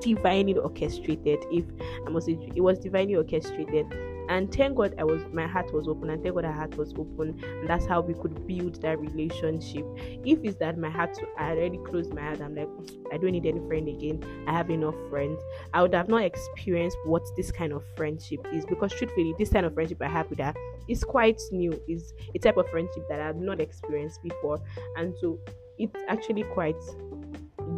divinely 0.00 0.56
orchestrated 0.56 1.38
if 1.52 1.64
i 2.06 2.10
must 2.10 2.26
say 2.26 2.38
it 2.54 2.60
was 2.60 2.78
divinely 2.78 3.14
orchestrated 3.14 3.86
and 4.28 4.52
thank 4.54 4.76
god 4.76 4.94
i 4.98 5.04
was 5.04 5.22
my 5.32 5.46
heart 5.46 5.72
was 5.72 5.88
open 5.88 6.10
and 6.10 6.22
thank 6.22 6.34
god 6.34 6.44
our 6.44 6.52
heart 6.52 6.76
was 6.76 6.92
open. 6.98 7.38
And 7.42 7.68
that's 7.68 7.86
how 7.86 8.00
we 8.00 8.14
could 8.14 8.46
build 8.46 8.80
that 8.82 8.98
relationship. 8.98 9.84
If 10.24 10.40
it's 10.42 10.58
that 10.58 10.78
my 10.78 10.90
heart 10.90 11.18
i 11.38 11.50
already 11.50 11.78
closed 11.78 12.12
my 12.14 12.22
heart 12.22 12.40
i'm 12.40 12.54
like 12.54 12.68
i 13.12 13.16
don't 13.16 13.32
need 13.32 13.46
any 13.46 13.60
friend 13.66 13.88
again. 13.88 14.24
I 14.46 14.52
have 14.52 14.70
enough 14.70 14.94
friends. 15.10 15.40
I 15.74 15.82
would 15.82 15.94
have 15.94 16.08
not 16.08 16.22
experienced 16.22 16.96
what 17.04 17.22
this 17.36 17.50
kind 17.50 17.72
of 17.72 17.84
friendship 17.96 18.46
is 18.52 18.64
because 18.64 18.92
truthfully 18.92 19.34
this 19.38 19.50
kind 19.50 19.66
of 19.66 19.74
friendship 19.74 20.00
i 20.02 20.08
have 20.08 20.28
with 20.30 20.38
her 20.40 20.54
is 20.88 21.04
quite 21.04 21.40
new. 21.50 21.80
Is 21.88 22.14
a 22.34 22.38
type 22.38 22.56
of 22.56 22.68
friendship 22.70 23.08
that 23.08 23.20
i've 23.20 23.36
not 23.36 23.60
experienced 23.60 24.22
before. 24.22 24.60
And 24.96 25.14
so 25.20 25.38
it's 25.78 25.96
actually 26.08 26.44
quite 26.44 26.76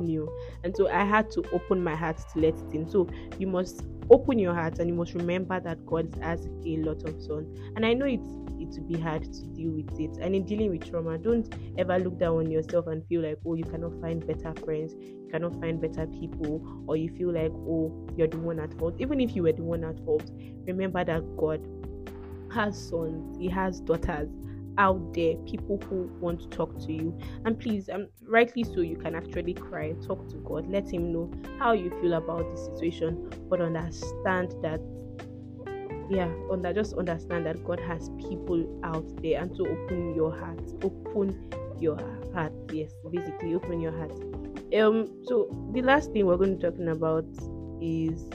new. 0.03 0.29
And 0.63 0.77
so 0.77 0.89
i 0.89 1.05
had 1.05 1.31
to 1.33 1.45
open 1.53 1.83
my 1.83 1.95
heart 1.95 2.19
to 2.33 2.39
let 2.39 2.55
it 2.55 2.75
in. 2.75 2.89
So 2.89 3.09
you 3.39 3.47
must 3.47 3.85
open 4.11 4.39
your 4.39 4.55
heart 4.55 4.79
and 4.79 4.89
you 4.89 4.95
must 4.95 5.15
remember 5.15 5.61
that 5.61 5.85
god 5.87 6.15
has 6.21 6.47
a 6.47 6.77
lot 6.79 7.03
of 7.09 7.21
sons. 7.23 7.59
And 7.77 7.85
i 7.87 7.93
know 7.93 8.07
it's 8.07 8.29
it 8.61 8.81
will 8.81 8.89
be 8.89 8.99
hard 8.99 9.25
to 9.25 9.47
deal 9.49 9.73
with 9.73 9.99
it. 10.01 10.17
And 10.23 10.35
in 10.35 10.45
dealing 10.45 10.71
with 10.71 10.89
trauma 10.91 11.19
don't 11.19 11.53
ever 11.79 11.99
look 11.99 12.19
down 12.19 12.39
on 12.39 12.51
yourself 12.51 12.87
and 12.87 13.07
feel 13.09 13.23
like 13.23 13.39
oh 13.47 13.55
you 13.55 13.65
cannot 13.65 14.01
find 14.01 14.27
better 14.27 14.55
friends 14.65 14.95
you 14.95 15.29
cannot 15.31 15.59
find 15.61 15.81
better 15.81 16.07
people 16.07 16.85
or 16.87 16.97
you 16.97 17.11
feel 17.11 17.33
like 17.33 17.53
oh 17.53 18.07
you're 18.17 18.29
the 18.29 18.39
one 18.39 18.61
at 18.61 18.73
fault. 18.79 18.95
Even 18.99 19.21
if 19.21 19.35
you 19.35 19.43
were 19.43 19.53
the 19.53 19.63
one 19.63 19.85
at 19.85 19.99
fault 20.05 20.31
remember 20.67 21.05
that 21.05 21.23
god 21.37 21.67
has 22.53 22.89
sons. 22.89 23.37
He 23.39 23.49
has 23.49 23.81
daughters 23.81 24.31
out 24.79 25.15
there 25.15 25.37
people 25.47 25.81
who 25.89 26.11
want 26.21 26.41
to 26.41 26.49
talk 26.49 26.79
to 26.81 26.93
you. 26.93 27.17
And 27.45 27.59
please 27.59 27.89
um 27.89 28.09
rightly 28.27 28.65
so 28.65 28.81
you 28.81 28.97
can 28.97 29.15
actually 29.15 29.55
cry. 29.55 29.93
Talk 30.07 30.29
to 30.29 30.37
god. 30.39 30.69
Let 30.69 30.93
him 30.93 31.13
know 31.13 31.31
how 31.59 31.73
you 31.73 31.91
feel 32.01 32.15
about 32.15 32.51
the 32.51 32.57
situation. 32.57 33.31
But 33.49 33.61
understand 33.61 34.55
that 34.63 34.81
yeah 36.11 36.31
under 36.53 36.71
just 36.73 36.93
understand 36.95 37.47
that 37.47 37.65
god 37.65 37.81
has 37.81 38.11
people 38.19 38.81
out 38.85 39.07
there. 39.23 39.41
And 39.41 39.55
to 39.57 39.63
open 39.63 40.15
your 40.15 40.37
heart 40.37 40.61
open 40.83 41.51
your 41.81 41.99
heart 42.33 42.53
yes 42.73 42.93
basically 43.11 43.55
open 43.55 43.81
your 43.81 43.97
heart. 43.97 44.13
Um 44.75 45.25
so 45.25 45.49
the 45.73 45.83
last 45.83 46.13
thing 46.13 46.27
we're 46.27 46.37
going 46.37 46.59
to 46.59 46.71
be 46.71 46.71
talking 46.71 46.89
about 46.89 47.27
is 47.81 48.29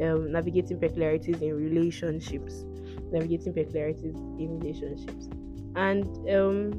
um, 0.00 0.30
navigating 0.30 0.78
peculiarities 0.78 1.40
in 1.42 1.54
relationships. 1.56 2.64
Navigating 3.10 3.54
peculiarities 3.54 4.14
in 4.14 4.58
relationships 4.60 5.28
and 5.78 6.04
um, 6.28 6.72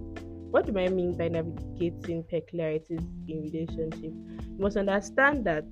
what 0.51 0.65
do 0.65 0.77
I 0.77 0.89
mean 0.89 1.15
by 1.15 1.29
navigating 1.29 2.21
peculiarities 2.23 2.99
in 3.29 3.41
relationship? 3.41 4.03
You 4.03 4.57
must 4.59 4.75
understand 4.75 5.45
that 5.45 5.63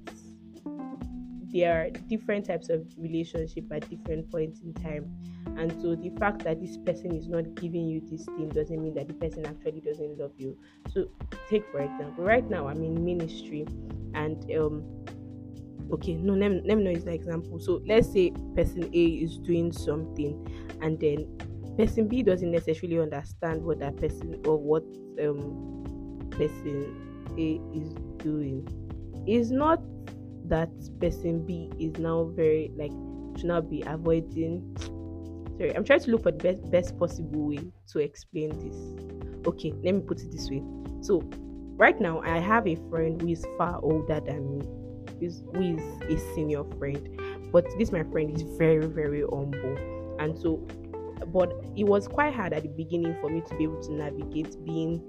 there 1.51 1.73
are 1.73 1.89
different 1.89 2.45
types 2.45 2.69
of 2.69 2.85
relationship 2.97 3.65
at 3.73 3.89
different 3.89 4.31
points 4.31 4.61
in 4.61 4.73
time. 4.75 5.13
And 5.57 5.73
so 5.81 5.95
the 5.95 6.09
fact 6.17 6.45
that 6.45 6.61
this 6.61 6.77
person 6.77 7.13
is 7.15 7.27
not 7.27 7.53
giving 7.55 7.85
you 7.85 8.01
this 8.09 8.23
thing 8.25 8.47
doesn't 8.47 8.81
mean 8.81 8.93
that 8.93 9.09
the 9.09 9.13
person 9.15 9.45
actually 9.45 9.81
doesn't 9.81 10.17
love 10.17 10.31
you. 10.37 10.57
So 10.93 11.09
take 11.49 11.69
for 11.69 11.79
example, 11.79 12.23
right 12.23 12.49
now 12.49 12.67
I'm 12.67 12.81
in 12.81 13.03
ministry 13.03 13.67
and 14.13 14.39
um 14.55 14.83
okay, 15.91 16.13
no 16.13 16.33
let 16.33 16.51
me, 16.51 16.61
let 16.63 16.77
me 16.77 16.83
know 16.85 16.91
is 16.91 17.03
an 17.03 17.13
example. 17.13 17.59
So 17.59 17.81
let's 17.85 18.09
say 18.11 18.31
person 18.55 18.89
A 18.93 19.05
is 19.05 19.37
doing 19.37 19.73
something 19.73 20.77
and 20.81 20.97
then 20.97 21.27
person 21.77 22.07
B 22.07 22.23
doesn't 22.23 22.51
necessarily 22.51 22.99
understand 22.99 23.63
what 23.63 23.79
that 23.79 23.95
person 23.97 24.41
or 24.45 24.57
what 24.57 24.83
um 25.21 26.27
person 26.31 27.27
A 27.37 27.61
is 27.77 27.93
doing. 28.17 28.67
It's 29.27 29.49
not 29.49 29.81
that 30.45 30.69
person 30.99 31.45
B 31.45 31.69
is 31.79 31.97
now 31.99 32.31
very 32.35 32.71
like 32.75 32.91
should 33.37 33.45
not 33.45 33.69
be 33.69 33.83
avoiding. 33.85 34.75
Sorry, 35.57 35.75
I'm 35.75 35.83
trying 35.83 36.01
to 36.01 36.11
look 36.11 36.23
for 36.23 36.31
the 36.31 36.37
best 36.37 36.71
best 36.71 36.97
possible 36.97 37.47
way 37.47 37.59
to 37.89 37.99
explain 37.99 38.49
this. 38.49 39.47
Okay, 39.47 39.73
let 39.83 39.95
me 39.95 40.01
put 40.01 40.21
it 40.21 40.31
this 40.31 40.49
way. 40.49 40.63
So 41.01 41.23
right 41.77 41.99
now 41.99 42.21
I 42.21 42.39
have 42.39 42.67
a 42.67 42.75
friend 42.89 43.21
who 43.21 43.29
is 43.29 43.45
far 43.57 43.79
older 43.81 44.19
than 44.19 44.59
me, 44.59 44.65
who 45.19 45.25
is, 45.25 45.43
who 45.53 45.77
is 45.77 46.21
a 46.21 46.35
senior 46.35 46.63
friend. 46.77 47.51
But 47.51 47.65
this 47.77 47.91
my 47.91 48.03
friend 48.03 48.35
is 48.35 48.43
very, 48.57 48.85
very 48.87 49.21
humble. 49.21 49.77
And 50.19 50.37
so 50.37 50.65
but 51.27 51.53
it 51.75 51.83
was 51.83 52.07
quite 52.07 52.33
hard 52.33 52.53
at 52.53 52.63
the 52.63 52.69
beginning 52.69 53.15
for 53.21 53.29
me 53.29 53.41
to 53.41 53.55
be 53.55 53.63
able 53.63 53.81
to 53.81 53.93
navigate 53.93 54.55
being 54.65 55.01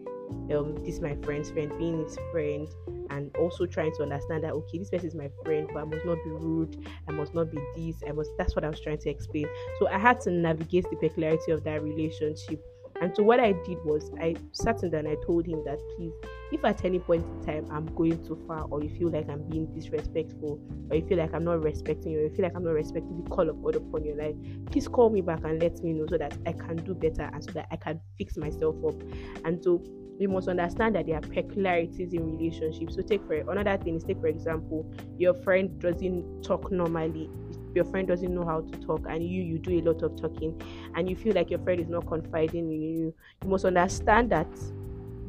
um 0.52 0.76
this 0.84 1.00
my 1.00 1.16
friend's 1.22 1.50
friend 1.50 1.72
being 1.78 2.02
his 2.04 2.18
friend 2.30 2.68
and 3.10 3.34
also 3.36 3.64
trying 3.64 3.94
to 3.94 4.02
understand 4.02 4.44
that 4.44 4.52
okay 4.52 4.78
this 4.78 4.90
person 4.90 5.08
is 5.08 5.14
my 5.14 5.30
friend 5.42 5.68
but 5.72 5.80
i 5.80 5.84
must 5.84 6.04
not 6.04 6.18
be 6.24 6.30
rude 6.30 6.76
i 7.08 7.12
must 7.12 7.34
not 7.34 7.50
be 7.50 7.58
this 7.76 8.02
i 8.06 8.12
must 8.12 8.30
that's 8.36 8.54
what 8.54 8.64
i 8.64 8.68
was 8.68 8.80
trying 8.80 8.98
to 8.98 9.08
explain. 9.08 9.46
So 9.78 9.88
i 9.88 9.98
had 9.98 10.20
to 10.22 10.30
navigate 10.30 10.84
the 10.90 10.96
peculiarity 10.96 11.52
of 11.52 11.64
that 11.64 11.82
relationship 11.82 12.62
and 13.00 13.14
so 13.14 13.22
what 13.22 13.40
I 13.40 13.52
did 13.52 13.78
was 13.84 14.10
I 14.20 14.36
sat 14.52 14.82
and 14.82 15.08
I 15.08 15.16
told 15.24 15.46
him 15.46 15.62
that 15.64 15.78
please, 15.96 16.12
if 16.52 16.64
at 16.64 16.84
any 16.84 16.98
point 16.98 17.24
in 17.24 17.46
time 17.46 17.66
I'm 17.70 17.86
going 17.94 18.24
too 18.26 18.42
far, 18.46 18.66
or 18.70 18.82
you 18.82 18.90
feel 18.98 19.10
like 19.10 19.28
I'm 19.28 19.42
being 19.48 19.66
disrespectful, 19.74 20.60
or 20.90 20.96
you 20.96 21.06
feel 21.06 21.18
like 21.18 21.34
I'm 21.34 21.44
not 21.44 21.62
respecting 21.62 22.12
you, 22.12 22.20
or 22.20 22.22
you 22.22 22.30
feel 22.30 22.44
like 22.44 22.56
I'm 22.56 22.64
not 22.64 22.72
respecting 22.72 23.22
the 23.22 23.30
call 23.30 23.48
of 23.48 23.62
God 23.62 23.76
upon 23.76 24.04
your 24.04 24.16
life, 24.16 24.34
please 24.70 24.88
call 24.88 25.10
me 25.10 25.20
back 25.20 25.44
and 25.44 25.62
let 25.62 25.82
me 25.82 25.92
know 25.92 26.06
so 26.08 26.18
that 26.18 26.36
I 26.46 26.52
can 26.52 26.76
do 26.76 26.94
better 26.94 27.30
and 27.32 27.44
so 27.44 27.52
that 27.52 27.68
I 27.70 27.76
can 27.76 28.00
fix 28.16 28.36
myself 28.36 28.76
up. 28.86 29.00
And 29.44 29.62
so 29.62 29.82
we 30.18 30.26
must 30.26 30.48
understand 30.48 30.96
that 30.96 31.06
there 31.06 31.16
are 31.16 31.20
peculiarities 31.20 32.12
in 32.12 32.36
relationships. 32.36 32.96
So 32.96 33.02
take 33.02 33.24
for 33.26 33.34
another 33.34 33.76
thing 33.82 33.94
is 33.94 34.04
take 34.04 34.20
for 34.20 34.26
example, 34.26 34.90
your 35.16 35.34
friend 35.42 35.78
doesn't 35.80 36.42
talk 36.42 36.70
normally 36.72 37.30
your 37.74 37.84
friend 37.84 38.08
doesn't 38.08 38.34
know 38.34 38.44
how 38.44 38.60
to 38.60 38.78
talk 38.80 39.04
and 39.08 39.22
you 39.22 39.42
you 39.42 39.58
do 39.58 39.78
a 39.78 39.82
lot 39.82 40.02
of 40.02 40.20
talking 40.20 40.60
and 40.94 41.08
you 41.08 41.16
feel 41.16 41.34
like 41.34 41.50
your 41.50 41.60
friend 41.60 41.80
is 41.80 41.88
not 41.88 42.06
confiding 42.06 42.72
in 42.72 42.82
you 42.82 43.14
you 43.42 43.48
must 43.48 43.64
understand 43.64 44.30
that 44.30 44.48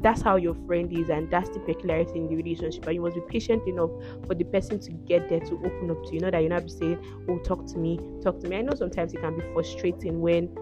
that's 0.02 0.22
how 0.22 0.36
your 0.36 0.54
friend 0.66 0.92
is 0.92 1.10
and 1.10 1.30
that's 1.30 1.50
the 1.50 1.60
peculiarity 1.60 2.18
in 2.18 2.28
the 2.28 2.36
relationship 2.36 2.84
and 2.86 2.94
you 2.94 3.02
must 3.02 3.14
be 3.14 3.22
patient 3.28 3.66
enough 3.68 3.90
for 4.26 4.34
the 4.34 4.44
person 4.44 4.80
to 4.80 4.92
get 4.92 5.28
there 5.28 5.40
to 5.40 5.54
open 5.56 5.90
up 5.90 6.02
to 6.04 6.14
you. 6.14 6.20
Know 6.20 6.30
that 6.30 6.40
you're 6.40 6.50
not 6.50 6.70
saying 6.70 6.98
oh 7.28 7.38
talk 7.38 7.66
to 7.66 7.78
me 7.78 7.98
talk 8.22 8.40
to 8.40 8.48
me. 8.48 8.56
I 8.56 8.62
know 8.62 8.74
sometimes 8.74 9.12
it 9.12 9.20
can 9.20 9.36
be 9.36 9.42
frustrating 9.52 10.20
when 10.20 10.54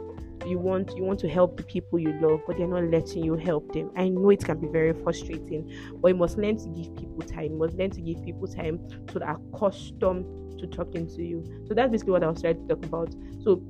you 0.47 0.59
want 0.59 0.97
you 0.97 1.05
want 1.05 1.21
to 1.21 1.29
help 1.29 1.57
the 1.57 1.63
people 1.65 1.99
you 1.99 2.13
love 2.21 2.41
but 2.47 2.57
they're 2.57 2.67
not 2.67 2.85
letting 2.85 3.25
you 3.25 3.37
help 3.37 3.73
them. 3.73 3.91
I 3.97 4.09
know 4.09 4.31
it 4.31 4.45
can 4.45 4.61
be 4.61 4.69
very 4.69 4.93
frustrating 4.93 5.71
but 6.01 6.09
you 6.09 6.15
must 6.15 6.37
learn 6.37 6.57
to 6.59 6.69
give 6.69 6.97
people 6.97 7.23
time. 7.23 7.53
You 7.53 7.59
must 7.59 7.75
learn 7.75 7.91
to 7.91 8.01
give 8.01 8.23
people 8.25 8.49
time 8.49 8.81
are 9.23 9.41
accustomed 9.53 10.48
to 10.59 10.67
talking 10.67 11.07
to 11.09 11.23
you. 11.23 11.45
So 11.67 11.75
that's 11.75 11.91
basically 11.91 12.13
what 12.13 12.23
i 12.23 12.29
was 12.29 12.41
trying 12.41 12.67
to 12.67 12.75
talk 12.75 12.85
about. 12.85 13.15
So 13.43 13.63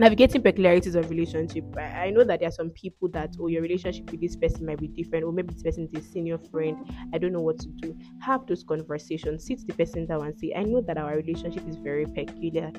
navigating 0.00 0.40
peculiarities 0.40 0.94
of 0.94 1.10
relationship 1.10 1.62
I, 1.76 2.06
I 2.06 2.10
know 2.10 2.24
that 2.24 2.40
there 2.40 2.48
are 2.48 2.52
some 2.52 2.70
people 2.70 3.08
that 3.08 3.34
oh 3.38 3.48
your 3.48 3.60
relationship 3.60 4.10
with 4.10 4.22
this 4.22 4.34
person 4.34 4.64
might 4.64 4.78
be 4.78 4.88
different 4.88 5.26
or 5.26 5.32
maybe 5.32 5.52
this 5.52 5.62
person 5.62 5.84
is 5.84 5.92
a 5.92 6.00
senior 6.00 6.38
friend 6.38 6.90
i 7.12 7.18
don't 7.18 7.32
know 7.32 7.42
what 7.42 7.58
to 7.58 7.68
do. 7.68 7.94
Have 8.22 8.46
those 8.46 8.64
conversations 8.64 9.44
sit 9.44 9.60
the 9.66 9.74
person 9.74 10.06
down 10.06 10.24
and 10.24 10.38
say 10.38 10.54
i 10.56 10.62
know 10.62 10.80
that 10.80 10.96
our 10.96 11.16
relationship 11.16 11.68
is 11.68 11.76
very 11.76 12.06
peculiar 12.06 12.72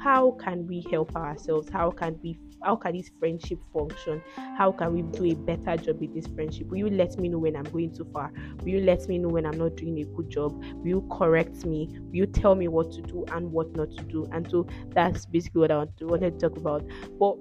how 0.00 0.32
can 0.42 0.66
we 0.66 0.84
help 0.90 1.14
ourselves? 1.14 1.68
How 1.70 1.90
can 1.90 2.18
we 2.22 2.38
how 2.62 2.76
can 2.76 2.94
this 2.96 3.10
friendship 3.18 3.58
function? 3.72 4.22
How 4.56 4.72
can 4.72 4.92
we 4.92 5.02
do 5.02 5.24
a 5.24 5.34
better 5.34 5.82
job 5.82 6.00
with 6.00 6.14
this 6.14 6.26
friendship? 6.34 6.68
Will 6.68 6.78
you 6.78 6.90
let 6.90 7.18
me 7.18 7.28
know 7.28 7.38
when 7.38 7.56
i'm 7.56 7.64
going 7.64 7.94
too 7.94 8.06
far? 8.12 8.32
Will 8.60 8.68
you 8.68 8.80
let 8.80 9.08
me 9.08 9.18
know 9.18 9.28
when 9.28 9.46
i'm 9.46 9.58
not 9.58 9.76
doing 9.76 9.98
a 9.98 10.04
good 10.16 10.30
job? 10.30 10.62
Will 10.76 10.88
you 10.88 11.08
correct 11.10 11.64
me? 11.64 11.88
Will 12.00 12.16
you 12.16 12.26
tell 12.26 12.54
me 12.54 12.68
what 12.68 12.92
to 12.92 13.02
do 13.02 13.24
and 13.32 13.50
what 13.52 13.74
not 13.76 13.90
to 13.96 14.02
do? 14.04 14.26
And 14.32 14.50
so 14.50 14.66
that's 14.90 15.26
basically 15.26 15.60
what 15.60 15.70
i 15.70 15.86
wanted 16.00 16.38
to 16.38 16.48
talk 16.48 16.58
about. 16.58 16.84
But 17.18 17.36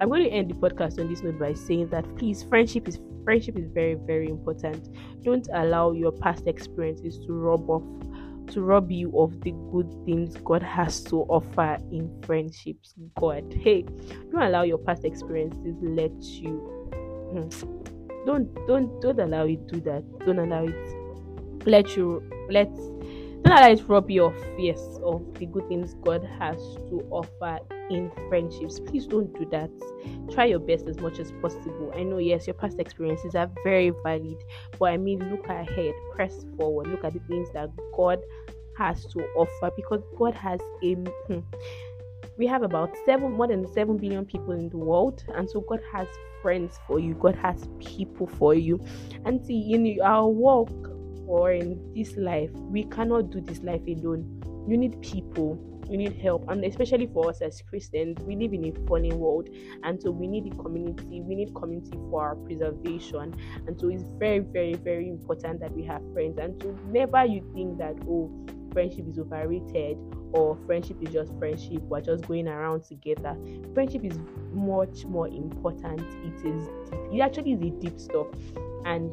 i'm 0.00 0.08
going 0.08 0.24
to 0.24 0.30
end 0.30 0.50
the 0.50 0.54
podcast 0.54 1.00
on 1.00 1.08
this 1.08 1.22
note 1.22 1.38
by 1.38 1.52
saying 1.54 1.88
that 1.88 2.04
please 2.16 2.42
friendship 2.42 2.88
is 2.88 2.98
friendship 3.24 3.58
is 3.58 3.66
very 3.72 3.94
very 3.94 4.28
important. 4.28 4.88
Don't 5.22 5.48
allow 5.52 5.92
your 5.92 6.12
past 6.12 6.46
experiences 6.46 7.18
to 7.26 7.32
rub 7.32 7.68
off 7.68 7.82
to 8.50 8.62
rob 8.62 8.90
you 8.90 9.12
of 9.18 9.40
the 9.42 9.52
good 9.72 9.92
things 10.04 10.36
God 10.44 10.62
has 10.62 11.02
to 11.04 11.22
offer 11.22 11.78
in 11.90 12.10
friendships. 12.24 12.94
God, 13.18 13.52
hey, 13.60 13.82
don't 14.30 14.42
allow 14.42 14.62
your 14.62 14.78
past 14.78 15.04
experiences 15.04 15.76
let 15.82 16.22
you. 16.22 16.58
Hmm, 17.32 17.48
don't 18.26 18.54
don't 18.66 19.00
don't 19.00 19.20
allow 19.20 19.46
it 19.46 19.66
to 19.68 19.74
do 19.74 19.80
that. 19.82 20.04
Don't 20.26 20.38
allow 20.38 20.64
it 20.64 20.98
let 21.66 21.96
you 21.96 22.22
let 22.48 22.74
don't 23.42 23.58
allow 23.58 23.70
it 23.70 23.88
rob 23.88 24.10
you 24.10 24.24
of 24.24 24.34
yes 24.58 24.80
of 25.02 25.22
the 25.38 25.46
good 25.46 25.68
things 25.68 25.94
God 26.04 26.24
has 26.38 26.56
to 26.88 27.06
offer 27.10 27.58
in 27.90 28.10
friendships. 28.28 28.80
Please 28.80 29.06
don't 29.06 29.32
do 29.38 29.46
that. 29.50 29.70
Try 30.32 30.46
your 30.46 30.58
best 30.58 30.86
as 30.86 30.98
much 30.98 31.18
as 31.18 31.32
possible. 31.42 31.92
I 31.94 32.02
know, 32.02 32.18
yes, 32.18 32.46
your 32.46 32.54
past 32.54 32.78
experiences 32.78 33.34
are 33.34 33.50
very 33.64 33.92
valid, 34.02 34.42
but 34.78 34.92
I 34.92 34.96
mean, 34.96 35.18
look 35.30 35.46
ahead, 35.46 35.94
press 36.14 36.44
forward, 36.56 36.88
look 36.88 37.04
at 37.04 37.14
the 37.14 37.20
things 37.20 37.48
that 37.54 37.70
God 37.96 38.20
has 38.76 39.04
to 39.06 39.20
offer 39.36 39.70
because 39.76 40.02
God 40.16 40.34
has 40.34 40.60
a. 40.82 40.94
Hmm, 40.94 41.40
we 42.36 42.46
have 42.46 42.62
about 42.62 42.94
seven, 43.04 43.32
more 43.32 43.48
than 43.48 43.66
seven 43.72 43.96
billion 43.96 44.24
people 44.24 44.52
in 44.52 44.68
the 44.68 44.76
world, 44.76 45.24
and 45.34 45.50
so 45.50 45.60
God 45.60 45.80
has 45.92 46.06
friends 46.40 46.78
for 46.86 47.00
you. 47.00 47.14
God 47.14 47.34
has 47.36 47.68
people 47.80 48.26
for 48.26 48.54
you, 48.54 48.80
and 49.24 49.44
see 49.44 49.72
in 49.72 50.00
our 50.02 50.28
walk 50.28 50.70
or 51.26 51.52
in 51.52 51.92
this 51.94 52.16
life, 52.16 52.50
we 52.52 52.84
cannot 52.84 53.30
do 53.30 53.40
this 53.40 53.62
life 53.62 53.82
alone. 53.86 54.66
You 54.66 54.76
need 54.78 55.00
people 55.02 55.58
we 55.88 55.96
need 55.96 56.14
help 56.16 56.48
and 56.48 56.64
especially 56.64 57.06
for 57.12 57.30
us 57.30 57.40
as 57.40 57.62
christians 57.68 58.18
we 58.24 58.36
live 58.36 58.52
in 58.52 58.64
a 58.66 58.86
fallen 58.86 59.18
world 59.18 59.48
and 59.84 60.00
so 60.00 60.10
we 60.10 60.26
need 60.26 60.44
the 60.44 60.56
community 60.62 61.20
we 61.20 61.34
need 61.34 61.54
community 61.54 61.98
for 62.10 62.22
our 62.26 62.36
preservation. 62.36 63.34
And 63.66 63.78
so 63.78 63.88
it's 63.88 64.04
very 64.18 64.40
very 64.40 64.74
very 64.74 65.08
important 65.08 65.60
that 65.60 65.72
we 65.72 65.84
have 65.84 66.02
friends. 66.12 66.38
And 66.38 66.60
so 66.62 66.76
never 66.88 67.24
you 67.24 67.48
think 67.54 67.78
that 67.78 67.94
oh 68.08 68.30
friendship 68.72 69.06
is 69.08 69.18
overrated 69.18 69.96
or 70.32 70.58
friendship 70.66 70.98
is 71.00 71.12
just 71.12 71.32
friendship 71.38 71.80
we're 71.82 72.00
just 72.00 72.26
going 72.26 72.48
around 72.48 72.84
together. 72.84 73.36
Friendship 73.74 74.04
is 74.04 74.18
much 74.52 75.04
more 75.04 75.28
important. 75.28 76.00
It 76.00 76.46
is 76.46 76.68
it 77.12 77.20
actually 77.20 77.52
is 77.52 77.62
a 77.62 77.70
deep 77.70 77.98
stuff. 77.98 78.26
And 78.84 79.10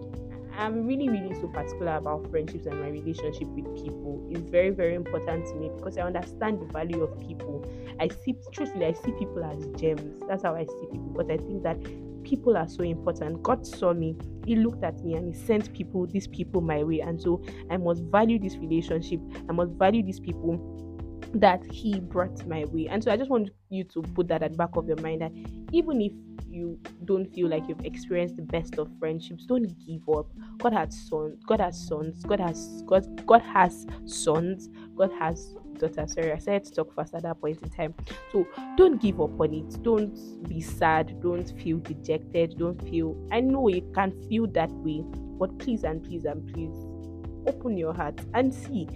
I'm 0.57 0.85
really, 0.85 1.09
really 1.09 1.33
so 1.35 1.47
particular 1.47 1.97
about 1.97 2.29
friendships 2.29 2.65
and 2.65 2.79
my 2.79 2.87
relationship 2.87 3.47
with 3.49 3.65
people. 3.75 4.25
It's 4.31 4.49
very, 4.49 4.69
very 4.69 4.95
important 4.95 5.45
to 5.47 5.55
me 5.55 5.69
because 5.75 5.97
I 5.97 6.03
understand 6.03 6.61
the 6.61 6.65
value 6.65 7.03
of 7.03 7.19
people. 7.19 7.65
I 7.99 8.07
see, 8.07 8.35
truthfully, 8.51 8.85
I 8.85 8.93
see 8.93 9.11
people 9.19 9.43
as 9.43 9.65
gems. 9.79 10.21
That's 10.27 10.43
how 10.43 10.55
I 10.55 10.65
see 10.65 10.85
people. 10.91 11.11
But 11.15 11.31
I 11.31 11.37
think 11.37 11.63
that 11.63 11.77
people 12.23 12.57
are 12.57 12.67
so 12.67 12.83
important. 12.83 13.43
God 13.43 13.65
saw 13.65 13.93
me, 13.93 14.17
He 14.45 14.55
looked 14.55 14.83
at 14.83 15.03
me, 15.03 15.15
and 15.15 15.33
He 15.33 15.45
sent 15.45 15.73
people, 15.73 16.07
these 16.07 16.27
people, 16.27 16.61
my 16.61 16.83
way. 16.83 17.01
And 17.01 17.21
so 17.21 17.41
I 17.69 17.77
must 17.77 18.03
value 18.03 18.39
this 18.39 18.55
relationship. 18.57 19.19
I 19.49 19.51
must 19.51 19.71
value 19.73 20.03
these 20.03 20.19
people 20.19 20.57
that 21.33 21.63
He 21.71 21.99
brought 21.99 22.45
my 22.47 22.65
way. 22.65 22.87
And 22.87 23.03
so 23.03 23.11
I 23.11 23.17
just 23.17 23.29
want 23.29 23.49
you 23.69 23.83
to 23.83 24.01
put 24.01 24.27
that 24.29 24.41
at 24.41 24.51
the 24.51 24.57
back 24.57 24.75
of 24.75 24.87
your 24.87 25.01
mind 25.01 25.21
that 25.21 25.31
even 25.71 26.01
if 26.01 26.13
you 26.55 26.79
don't 27.03 27.25
feel 27.33 27.49
like 27.49 27.67
you've 27.67 27.85
experienced 27.85 28.37
the 28.37 28.41
best 28.41 28.77
of 28.77 28.89
friendships, 28.97 29.45
don't 29.45 29.67
give 29.85 30.07
up. 30.09 30.27
God 30.59 30.73
has 30.73 30.97
sons. 30.97 31.43
God 31.45 31.59
has 31.59 31.87
sons. 31.87 32.23
God 32.23 32.39
has 32.39 32.83
God. 32.87 33.25
God 33.27 33.41
has 33.41 33.85
sons. 34.05 34.69
God 34.95 35.11
has 35.19 35.55
daughters. 35.77 36.13
Sorry, 36.13 36.31
I 36.31 36.37
said 36.37 36.63
to 36.65 36.71
talk 36.71 36.95
fast 36.95 37.13
at 37.13 37.23
that 37.23 37.41
point 37.41 37.61
in 37.61 37.69
time. 37.69 37.93
So 38.31 38.47
don't 38.77 39.01
give 39.01 39.19
up 39.19 39.39
on 39.39 39.53
it. 39.53 39.83
Don't 39.83 40.47
be 40.47 40.61
sad. 40.61 41.21
Don't 41.21 41.49
feel 41.61 41.77
dejected. 41.79 42.57
Don't 42.57 42.81
feel. 42.89 43.15
I 43.31 43.41
know 43.41 43.67
you 43.67 43.91
can 43.93 44.11
feel 44.29 44.47
that 44.47 44.71
way, 44.71 45.03
but 45.37 45.57
please 45.59 45.83
and 45.83 46.03
please 46.03 46.25
and 46.25 46.51
please 46.53 46.75
open 47.47 47.77
your 47.77 47.93
heart 47.93 48.19
and 48.33 48.53
see 48.53 48.87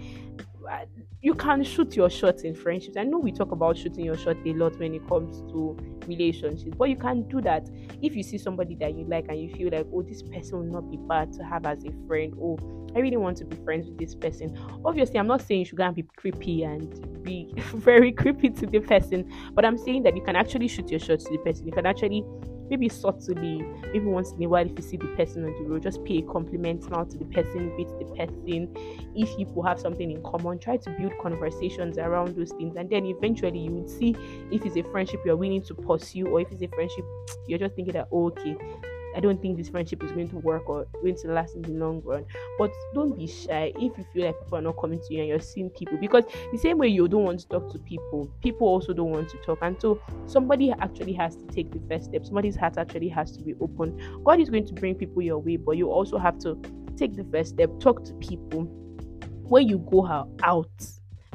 Uh, 0.70 0.86
you 1.22 1.34
can 1.34 1.64
shoot 1.64 1.96
your 1.96 2.10
shots 2.10 2.44
in 2.44 2.54
friendships. 2.54 2.96
I 2.96 3.04
know 3.04 3.18
we 3.18 3.32
talk 3.32 3.52
about 3.52 3.78
shooting 3.78 4.06
your 4.06 4.18
shot 4.18 4.38
a 4.46 4.54
lot 4.54 4.78
when 4.80 4.94
it 4.94 5.08
comes 5.08 5.42
to 5.52 5.76
relationships, 6.08 6.76
but 6.78 6.90
you 6.90 6.96
can 6.96 7.28
do 7.28 7.42
that 7.42 7.68
if 8.02 8.16
you 8.16 8.24
see 8.24 8.38
somebody 8.38 8.76
that 8.76 8.94
you 8.94 9.06
like 9.06 9.26
and 9.30 9.42
you 9.42 9.54
feel 9.56 9.70
like, 9.72 9.88
oh, 9.94 10.04
this 10.04 10.22
person 10.22 10.60
will 10.60 10.82
not 10.82 10.92
be 10.92 10.98
bad 10.98 11.34
to 11.34 11.44
have 11.44 11.66
as 11.66 11.84
a 11.84 11.92
friend. 12.08 12.36
Oh, 12.40 12.58
I 12.96 13.00
really 13.00 13.18
want 13.18 13.38
to 13.38 13.46
be 13.46 13.56
friends 13.66 13.88
with 13.88 13.98
this 13.98 14.14
person. 14.16 14.58
Obviously, 14.86 15.20
I'm 15.20 15.28
not 15.28 15.42
saying 15.42 15.62
you 15.62 15.66
should 15.66 15.78
go 15.78 15.86
and 15.86 15.96
be 15.96 16.04
creepy 16.16 16.64
and 16.64 17.24
be 17.24 17.52
very 17.74 18.12
creepy 18.12 18.50
to 18.52 18.68
the 18.68 18.80
person, 18.80 19.30
but 19.54 19.66
I'm 19.66 19.78
saying 19.78 20.04
that 20.04 20.16
you 20.16 20.24
can 20.24 20.36
actually 20.36 20.68
shoot 20.68 20.90
your 20.90 21.00
shot 21.00 21.20
to 21.20 21.32
the 21.32 21.40
person. 21.40 21.66
You 21.66 21.74
can 21.74 21.88
actually 21.88 22.24
maybe 22.70 22.90
subtly, 22.90 23.62
maybe 23.94 24.06
once 24.06 24.32
in 24.32 24.44
a 24.44 24.48
while, 24.48 24.66
if 24.66 24.72
you 24.78 24.84
see 24.84 24.98
the 24.98 25.08
person 25.16 25.44
on 25.46 25.52
the 25.52 25.70
road, 25.70 25.84
just 25.84 26.04
pay 26.04 26.20
a 26.20 26.22
compliment 26.22 26.90
now 26.90 27.04
to 27.04 27.18
the 27.18 27.26
person, 27.26 27.70
greet 27.76 27.88
the 28.00 28.06
person. 28.16 28.76
If 29.16 29.30
you 29.38 29.62
have 29.64 29.80
something 29.80 30.12
in 30.12 30.22
common, 30.24 30.60
try 30.60 30.78
to 30.78 30.90
build 30.92 31.14
conversations 31.22 31.98
around 31.98 32.36
those 32.36 32.52
things, 32.52 32.76
and 32.76 32.90
then 32.90 33.06
eventually 33.06 33.60
you 33.60 33.72
would 33.72 33.90
see 33.90 34.16
if 34.52 34.66
it's 34.66 34.76
a 34.76 34.84
friendship 34.84 35.22
you're 35.26 35.36
willing 35.36 35.64
to 35.64 35.74
pursue, 35.74 36.28
or 36.28 36.42
if 36.42 36.52
it's 36.52 36.62
a 36.62 36.68
friendship 36.68 37.06
you're 37.48 37.60
just 37.60 37.76
thinking 37.76 37.94
that 37.94 38.08
oh, 38.12 38.28
okay, 38.28 38.56
I 39.16 39.20
don't 39.20 39.42
think 39.42 39.58
this 39.58 39.70
friendship 39.70 40.04
is 40.04 40.12
going 40.12 40.30
to 40.30 40.38
work 40.38 40.70
or 40.70 40.86
going 41.02 41.16
to 41.18 41.28
last 41.30 41.56
in 41.56 41.62
the 41.62 41.72
long 41.72 42.02
run. 42.04 42.26
But 42.58 42.72
don't 42.94 43.18
be 43.18 43.28
shy 43.28 43.74
if 43.76 43.98
you 43.98 44.06
feel 44.14 44.26
like 44.26 44.40
people 44.44 44.58
are 44.58 44.62
not 44.62 44.78
coming 44.80 45.00
to 45.00 45.14
you 45.14 45.20
and 45.20 45.28
you're 45.28 45.40
seeing 45.40 45.70
people 45.70 45.98
because 45.98 46.24
the 46.52 46.58
same 46.58 46.78
way 46.78 46.88
you 46.88 47.08
don't 47.08 47.24
want 47.24 47.40
to 47.42 47.48
talk 47.48 47.72
to 47.72 47.80
people, 47.80 48.30
people 48.42 48.68
also 48.68 48.94
don't 48.94 49.12
want 49.12 49.30
to 49.30 49.38
talk. 49.38 49.60
And 49.62 49.80
so 49.80 50.02
somebody 50.26 50.72
actually 50.72 51.14
has 51.14 51.36
to 51.36 51.46
take 51.48 51.72
the 51.72 51.82
first 51.90 52.06
step. 52.06 52.26
Somebody's 52.26 52.56
heart 52.56 52.78
actually 52.78 53.10
has 53.10 53.32
to 53.32 53.44
be 53.44 53.56
open. 53.60 54.00
God 54.24 54.40
is 54.40 54.50
going 54.50 54.66
to 54.68 54.74
bring 54.74 54.96
people 54.96 55.22
your 55.22 55.40
way, 55.40 55.58
but 55.58 55.78
you 55.78 55.90
also 55.90 56.18
have 56.18 56.38
to 56.40 56.60
take 56.98 57.16
the 57.16 57.26
first 57.32 57.52
step, 57.52 57.70
talk 57.80 58.04
to 58.06 58.14
people. 58.16 58.64
When 59.44 59.68
you 59.68 59.80
go 59.80 60.06
out, 60.44 60.70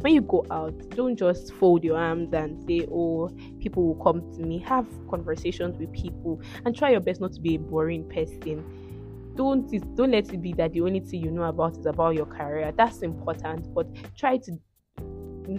when 0.05 0.13
you 0.13 0.21
go 0.21 0.45
out, 0.51 0.75
don't 0.91 1.17
just 1.17 1.55
fold 1.55 1.83
your 1.83 1.97
arms 1.97 2.35
and 2.35 2.63
say, 2.69 2.87
Oh, 2.93 3.35
people 3.59 3.87
will 3.87 4.05
come 4.05 4.21
to 4.35 4.43
me. 4.43 4.59
Have 4.59 4.87
conversations 5.09 5.79
with 5.79 5.91
people 5.95 6.43
and 6.67 6.77
try 6.77 6.91
your 6.91 7.01
best 7.01 7.23
not 7.23 7.33
to 7.33 7.41
be 7.41 7.55
a 7.55 7.59
boring 7.59 8.07
person. 8.11 9.33
Don't 9.35 9.67
don't 9.97 10.11
let 10.11 10.31
it 10.31 10.43
be 10.43 10.53
that 10.53 10.75
the 10.75 10.83
only 10.83 11.01
thing 11.01 11.25
you 11.25 11.31
know 11.31 11.45
about 11.45 11.79
is 11.79 11.87
about 11.87 12.17
your 12.17 12.27
career. 12.27 12.71
That's 12.77 12.99
important, 12.99 13.73
but 13.75 13.87
try 14.15 14.37
to 14.37 14.59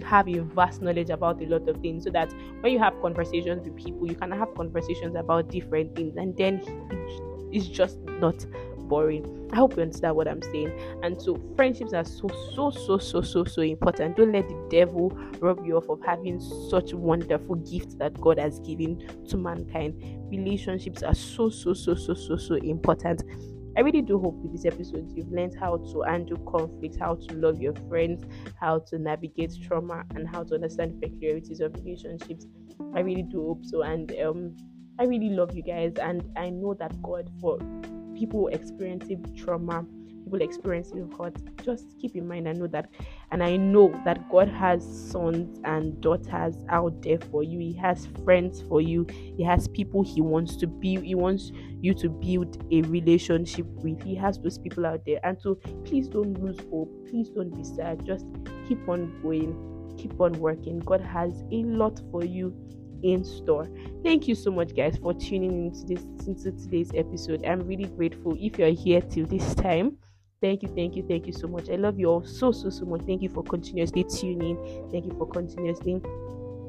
have 0.04 0.28
a 0.28 0.38
vast 0.38 0.80
knowledge 0.80 1.10
about 1.10 1.42
a 1.42 1.46
lot 1.46 1.68
of 1.68 1.78
things 1.78 2.04
so 2.04 2.10
that 2.10 2.32
when 2.60 2.72
you 2.72 2.78
have 2.78 2.94
conversations 3.02 3.66
with 3.66 3.76
people, 3.76 4.06
you 4.06 4.14
can 4.14 4.30
have 4.30 4.54
conversations 4.54 5.16
about 5.16 5.48
different 5.50 5.96
things, 5.96 6.14
and 6.16 6.36
then 6.36 6.62
it's 7.52 7.66
just 7.66 7.98
not 8.20 8.46
boring. 8.88 9.50
I 9.52 9.56
hope 9.56 9.76
you 9.76 9.82
understand 9.82 10.16
what 10.16 10.28
I'm 10.28 10.42
saying. 10.42 10.72
And 11.02 11.20
so 11.20 11.40
friendships 11.56 11.92
are 11.92 12.04
so 12.04 12.28
so 12.54 12.70
so 12.70 12.98
so 12.98 13.20
so 13.20 13.44
so 13.44 13.62
important. 13.62 14.16
Don't 14.16 14.32
let 14.32 14.48
the 14.48 14.66
devil 14.70 15.10
rob 15.40 15.64
you 15.64 15.76
off 15.76 15.88
of 15.88 16.00
having 16.04 16.40
such 16.70 16.92
wonderful 16.92 17.56
gifts 17.56 17.94
that 17.96 18.20
God 18.20 18.38
has 18.38 18.58
given 18.60 19.24
to 19.28 19.36
mankind. 19.36 20.02
Relationships 20.30 21.02
are 21.02 21.14
so 21.14 21.48
so 21.48 21.72
so 21.72 21.94
so 21.94 22.14
so 22.14 22.36
so 22.36 22.54
important. 22.54 23.22
I 23.76 23.80
really 23.80 24.00
do 24.00 24.18
hope 24.18 24.36
with 24.36 24.52
this 24.52 24.64
episode 24.64 25.12
you've 25.14 25.30
learned 25.30 25.54
how 25.60 25.76
to 25.76 26.02
handle 26.02 26.38
conflict, 26.38 26.96
how 26.98 27.16
to 27.16 27.34
love 27.34 27.60
your 27.60 27.74
friends, 27.90 28.24
how 28.58 28.78
to 28.78 28.98
navigate 28.98 29.54
trauma, 29.62 30.04
and 30.14 30.26
how 30.26 30.44
to 30.44 30.54
understand 30.54 30.94
the 30.94 31.08
peculiarities 31.08 31.60
of 31.60 31.74
relationships. 31.74 32.46
I 32.94 33.00
really 33.00 33.22
do 33.22 33.48
hope 33.48 33.66
so. 33.66 33.82
And 33.82 34.12
um 34.18 34.56
I 34.98 35.04
really 35.04 35.28
love 35.28 35.54
you 35.54 35.62
guys, 35.62 35.92
and 36.00 36.24
I 36.36 36.48
know 36.48 36.72
that 36.74 37.02
God 37.02 37.30
for 37.38 37.58
people 38.16 38.48
experiencing 38.48 39.24
trauma, 39.36 39.86
people 40.24 40.40
experiencing 40.42 41.10
hurt, 41.18 41.36
just 41.62 41.98
keep 42.00 42.16
in 42.16 42.26
mind 42.26 42.48
and 42.48 42.58
know 42.58 42.66
that, 42.68 42.90
and 43.30 43.42
I 43.42 43.56
know 43.56 44.00
that 44.04 44.28
God 44.30 44.48
has 44.48 44.82
sons 45.10 45.60
and 45.64 46.00
daughters 46.00 46.56
out 46.68 47.00
there 47.02 47.18
for 47.30 47.42
you. 47.42 47.58
He 47.58 47.72
has 47.74 48.06
friends 48.24 48.62
for 48.62 48.80
you. 48.80 49.06
He 49.10 49.44
has 49.44 49.68
people 49.68 50.02
He 50.02 50.20
wants 50.20 50.56
to 50.56 50.66
build. 50.66 51.04
He 51.04 51.14
wants 51.14 51.52
you 51.80 51.94
to 51.94 52.08
build 52.08 52.64
a 52.72 52.82
relationship 52.82 53.66
with. 53.82 54.02
He 54.02 54.14
has 54.16 54.38
those 54.38 54.58
people 54.58 54.86
out 54.86 55.04
there, 55.06 55.20
and 55.24 55.38
so 55.40 55.56
please 55.84 56.08
don't 56.08 56.42
lose 56.42 56.58
hope. 56.70 56.90
Please 57.08 57.28
don't 57.30 57.54
be 57.54 57.64
sad. 57.64 58.04
Just 58.04 58.26
keep 58.66 58.88
on 58.88 59.20
going. 59.22 59.94
Keep 59.98 60.20
on 60.20 60.32
working. 60.34 60.80
God 60.80 61.00
has 61.00 61.42
a 61.52 61.62
lot 61.64 62.00
for 62.10 62.24
you 62.24 62.54
in 63.02 63.24
store. 63.24 63.68
Thank 64.02 64.28
you 64.28 64.34
so 64.34 64.50
much, 64.50 64.74
guys, 64.74 64.96
for 64.96 65.14
tuning 65.14 65.66
into 65.66 65.86
this 65.86 66.04
into 66.26 66.52
today's 66.52 66.90
episode. 66.94 67.44
I'm 67.44 67.60
really 67.66 67.86
grateful 67.86 68.36
if 68.38 68.58
you're 68.58 68.68
here 68.70 69.00
till 69.00 69.26
this 69.26 69.54
time. 69.54 69.96
Thank 70.40 70.62
you, 70.62 70.68
thank 70.68 70.96
you, 70.96 71.04
thank 71.08 71.26
you 71.26 71.32
so 71.32 71.48
much. 71.48 71.70
I 71.70 71.76
love 71.76 71.98
you 71.98 72.06
all 72.08 72.24
so 72.24 72.52
so 72.52 72.70
so 72.70 72.84
much. 72.84 73.02
Thank 73.02 73.22
you 73.22 73.28
for 73.28 73.42
continuously 73.42 74.04
tuning. 74.04 74.56
Thank 74.90 75.06
you 75.06 75.14
for 75.18 75.26
continuously 75.26 76.00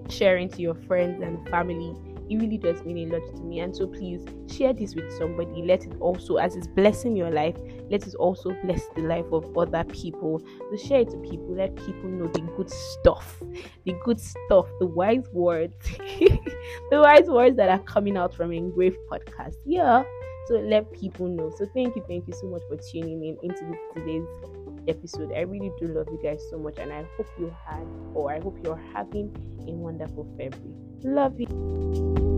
sharing 0.09 0.49
to 0.49 0.61
your 0.61 0.75
friends 0.75 1.21
and 1.21 1.47
family 1.49 1.93
it 2.29 2.37
really 2.37 2.57
does 2.57 2.83
mean 2.83 3.09
a 3.09 3.17
lot 3.17 3.35
to 3.35 3.41
me. 3.43 3.59
And 3.59 3.75
so 3.75 3.87
please 3.87 4.25
share 4.51 4.73
this 4.73 4.95
with 4.95 5.11
somebody. 5.17 5.63
Let 5.63 5.85
it 5.85 5.93
also, 5.99 6.37
as 6.37 6.55
it's 6.55 6.67
blessing 6.67 7.15
your 7.15 7.31
life, 7.31 7.55
let 7.89 8.05
it 8.05 8.15
also 8.15 8.55
bless 8.63 8.81
the 8.95 9.01
life 9.01 9.31
of 9.31 9.57
other 9.57 9.83
people. 9.85 10.41
So 10.69 10.87
share 10.87 11.01
it 11.01 11.09
to 11.11 11.17
people. 11.17 11.55
Let 11.55 11.75
people 11.75 12.09
know 12.09 12.27
the 12.27 12.41
good 12.55 12.69
stuff, 12.69 13.41
the 13.85 13.95
good 14.03 14.19
stuff, 14.19 14.67
the 14.79 14.87
wise 14.87 15.27
words, 15.31 15.75
the 15.97 17.01
wise 17.01 17.27
words 17.27 17.55
that 17.57 17.69
are 17.69 17.79
coming 17.79 18.17
out 18.17 18.33
from 18.33 18.51
Engraved 18.51 18.97
Podcast. 19.09 19.55
Yeah. 19.65 20.03
So 20.47 20.55
let 20.55 20.91
people 20.93 21.27
know. 21.27 21.51
So 21.57 21.65
thank 21.73 21.95
you, 21.95 22.03
thank 22.07 22.27
you 22.27 22.33
so 22.33 22.47
much 22.47 22.61
for 22.69 22.77
tuning 22.77 23.23
in 23.23 23.37
into 23.43 23.75
today's 23.93 24.25
episode. 24.87 25.33
I 25.33 25.41
really 25.41 25.71
do 25.77 25.87
love 25.87 26.07
you 26.09 26.19
guys 26.23 26.41
so 26.49 26.57
much, 26.57 26.77
and 26.77 26.91
I 26.91 27.03
hope 27.17 27.27
you 27.37 27.53
had, 27.65 27.85
or 28.13 28.31
I 28.31 28.39
hope 28.39 28.57
you're 28.63 28.81
having 28.93 29.35
a 29.67 29.71
wonderful 29.71 30.25
February. 30.37 30.86
Love 31.03 31.39
you. 31.39 32.36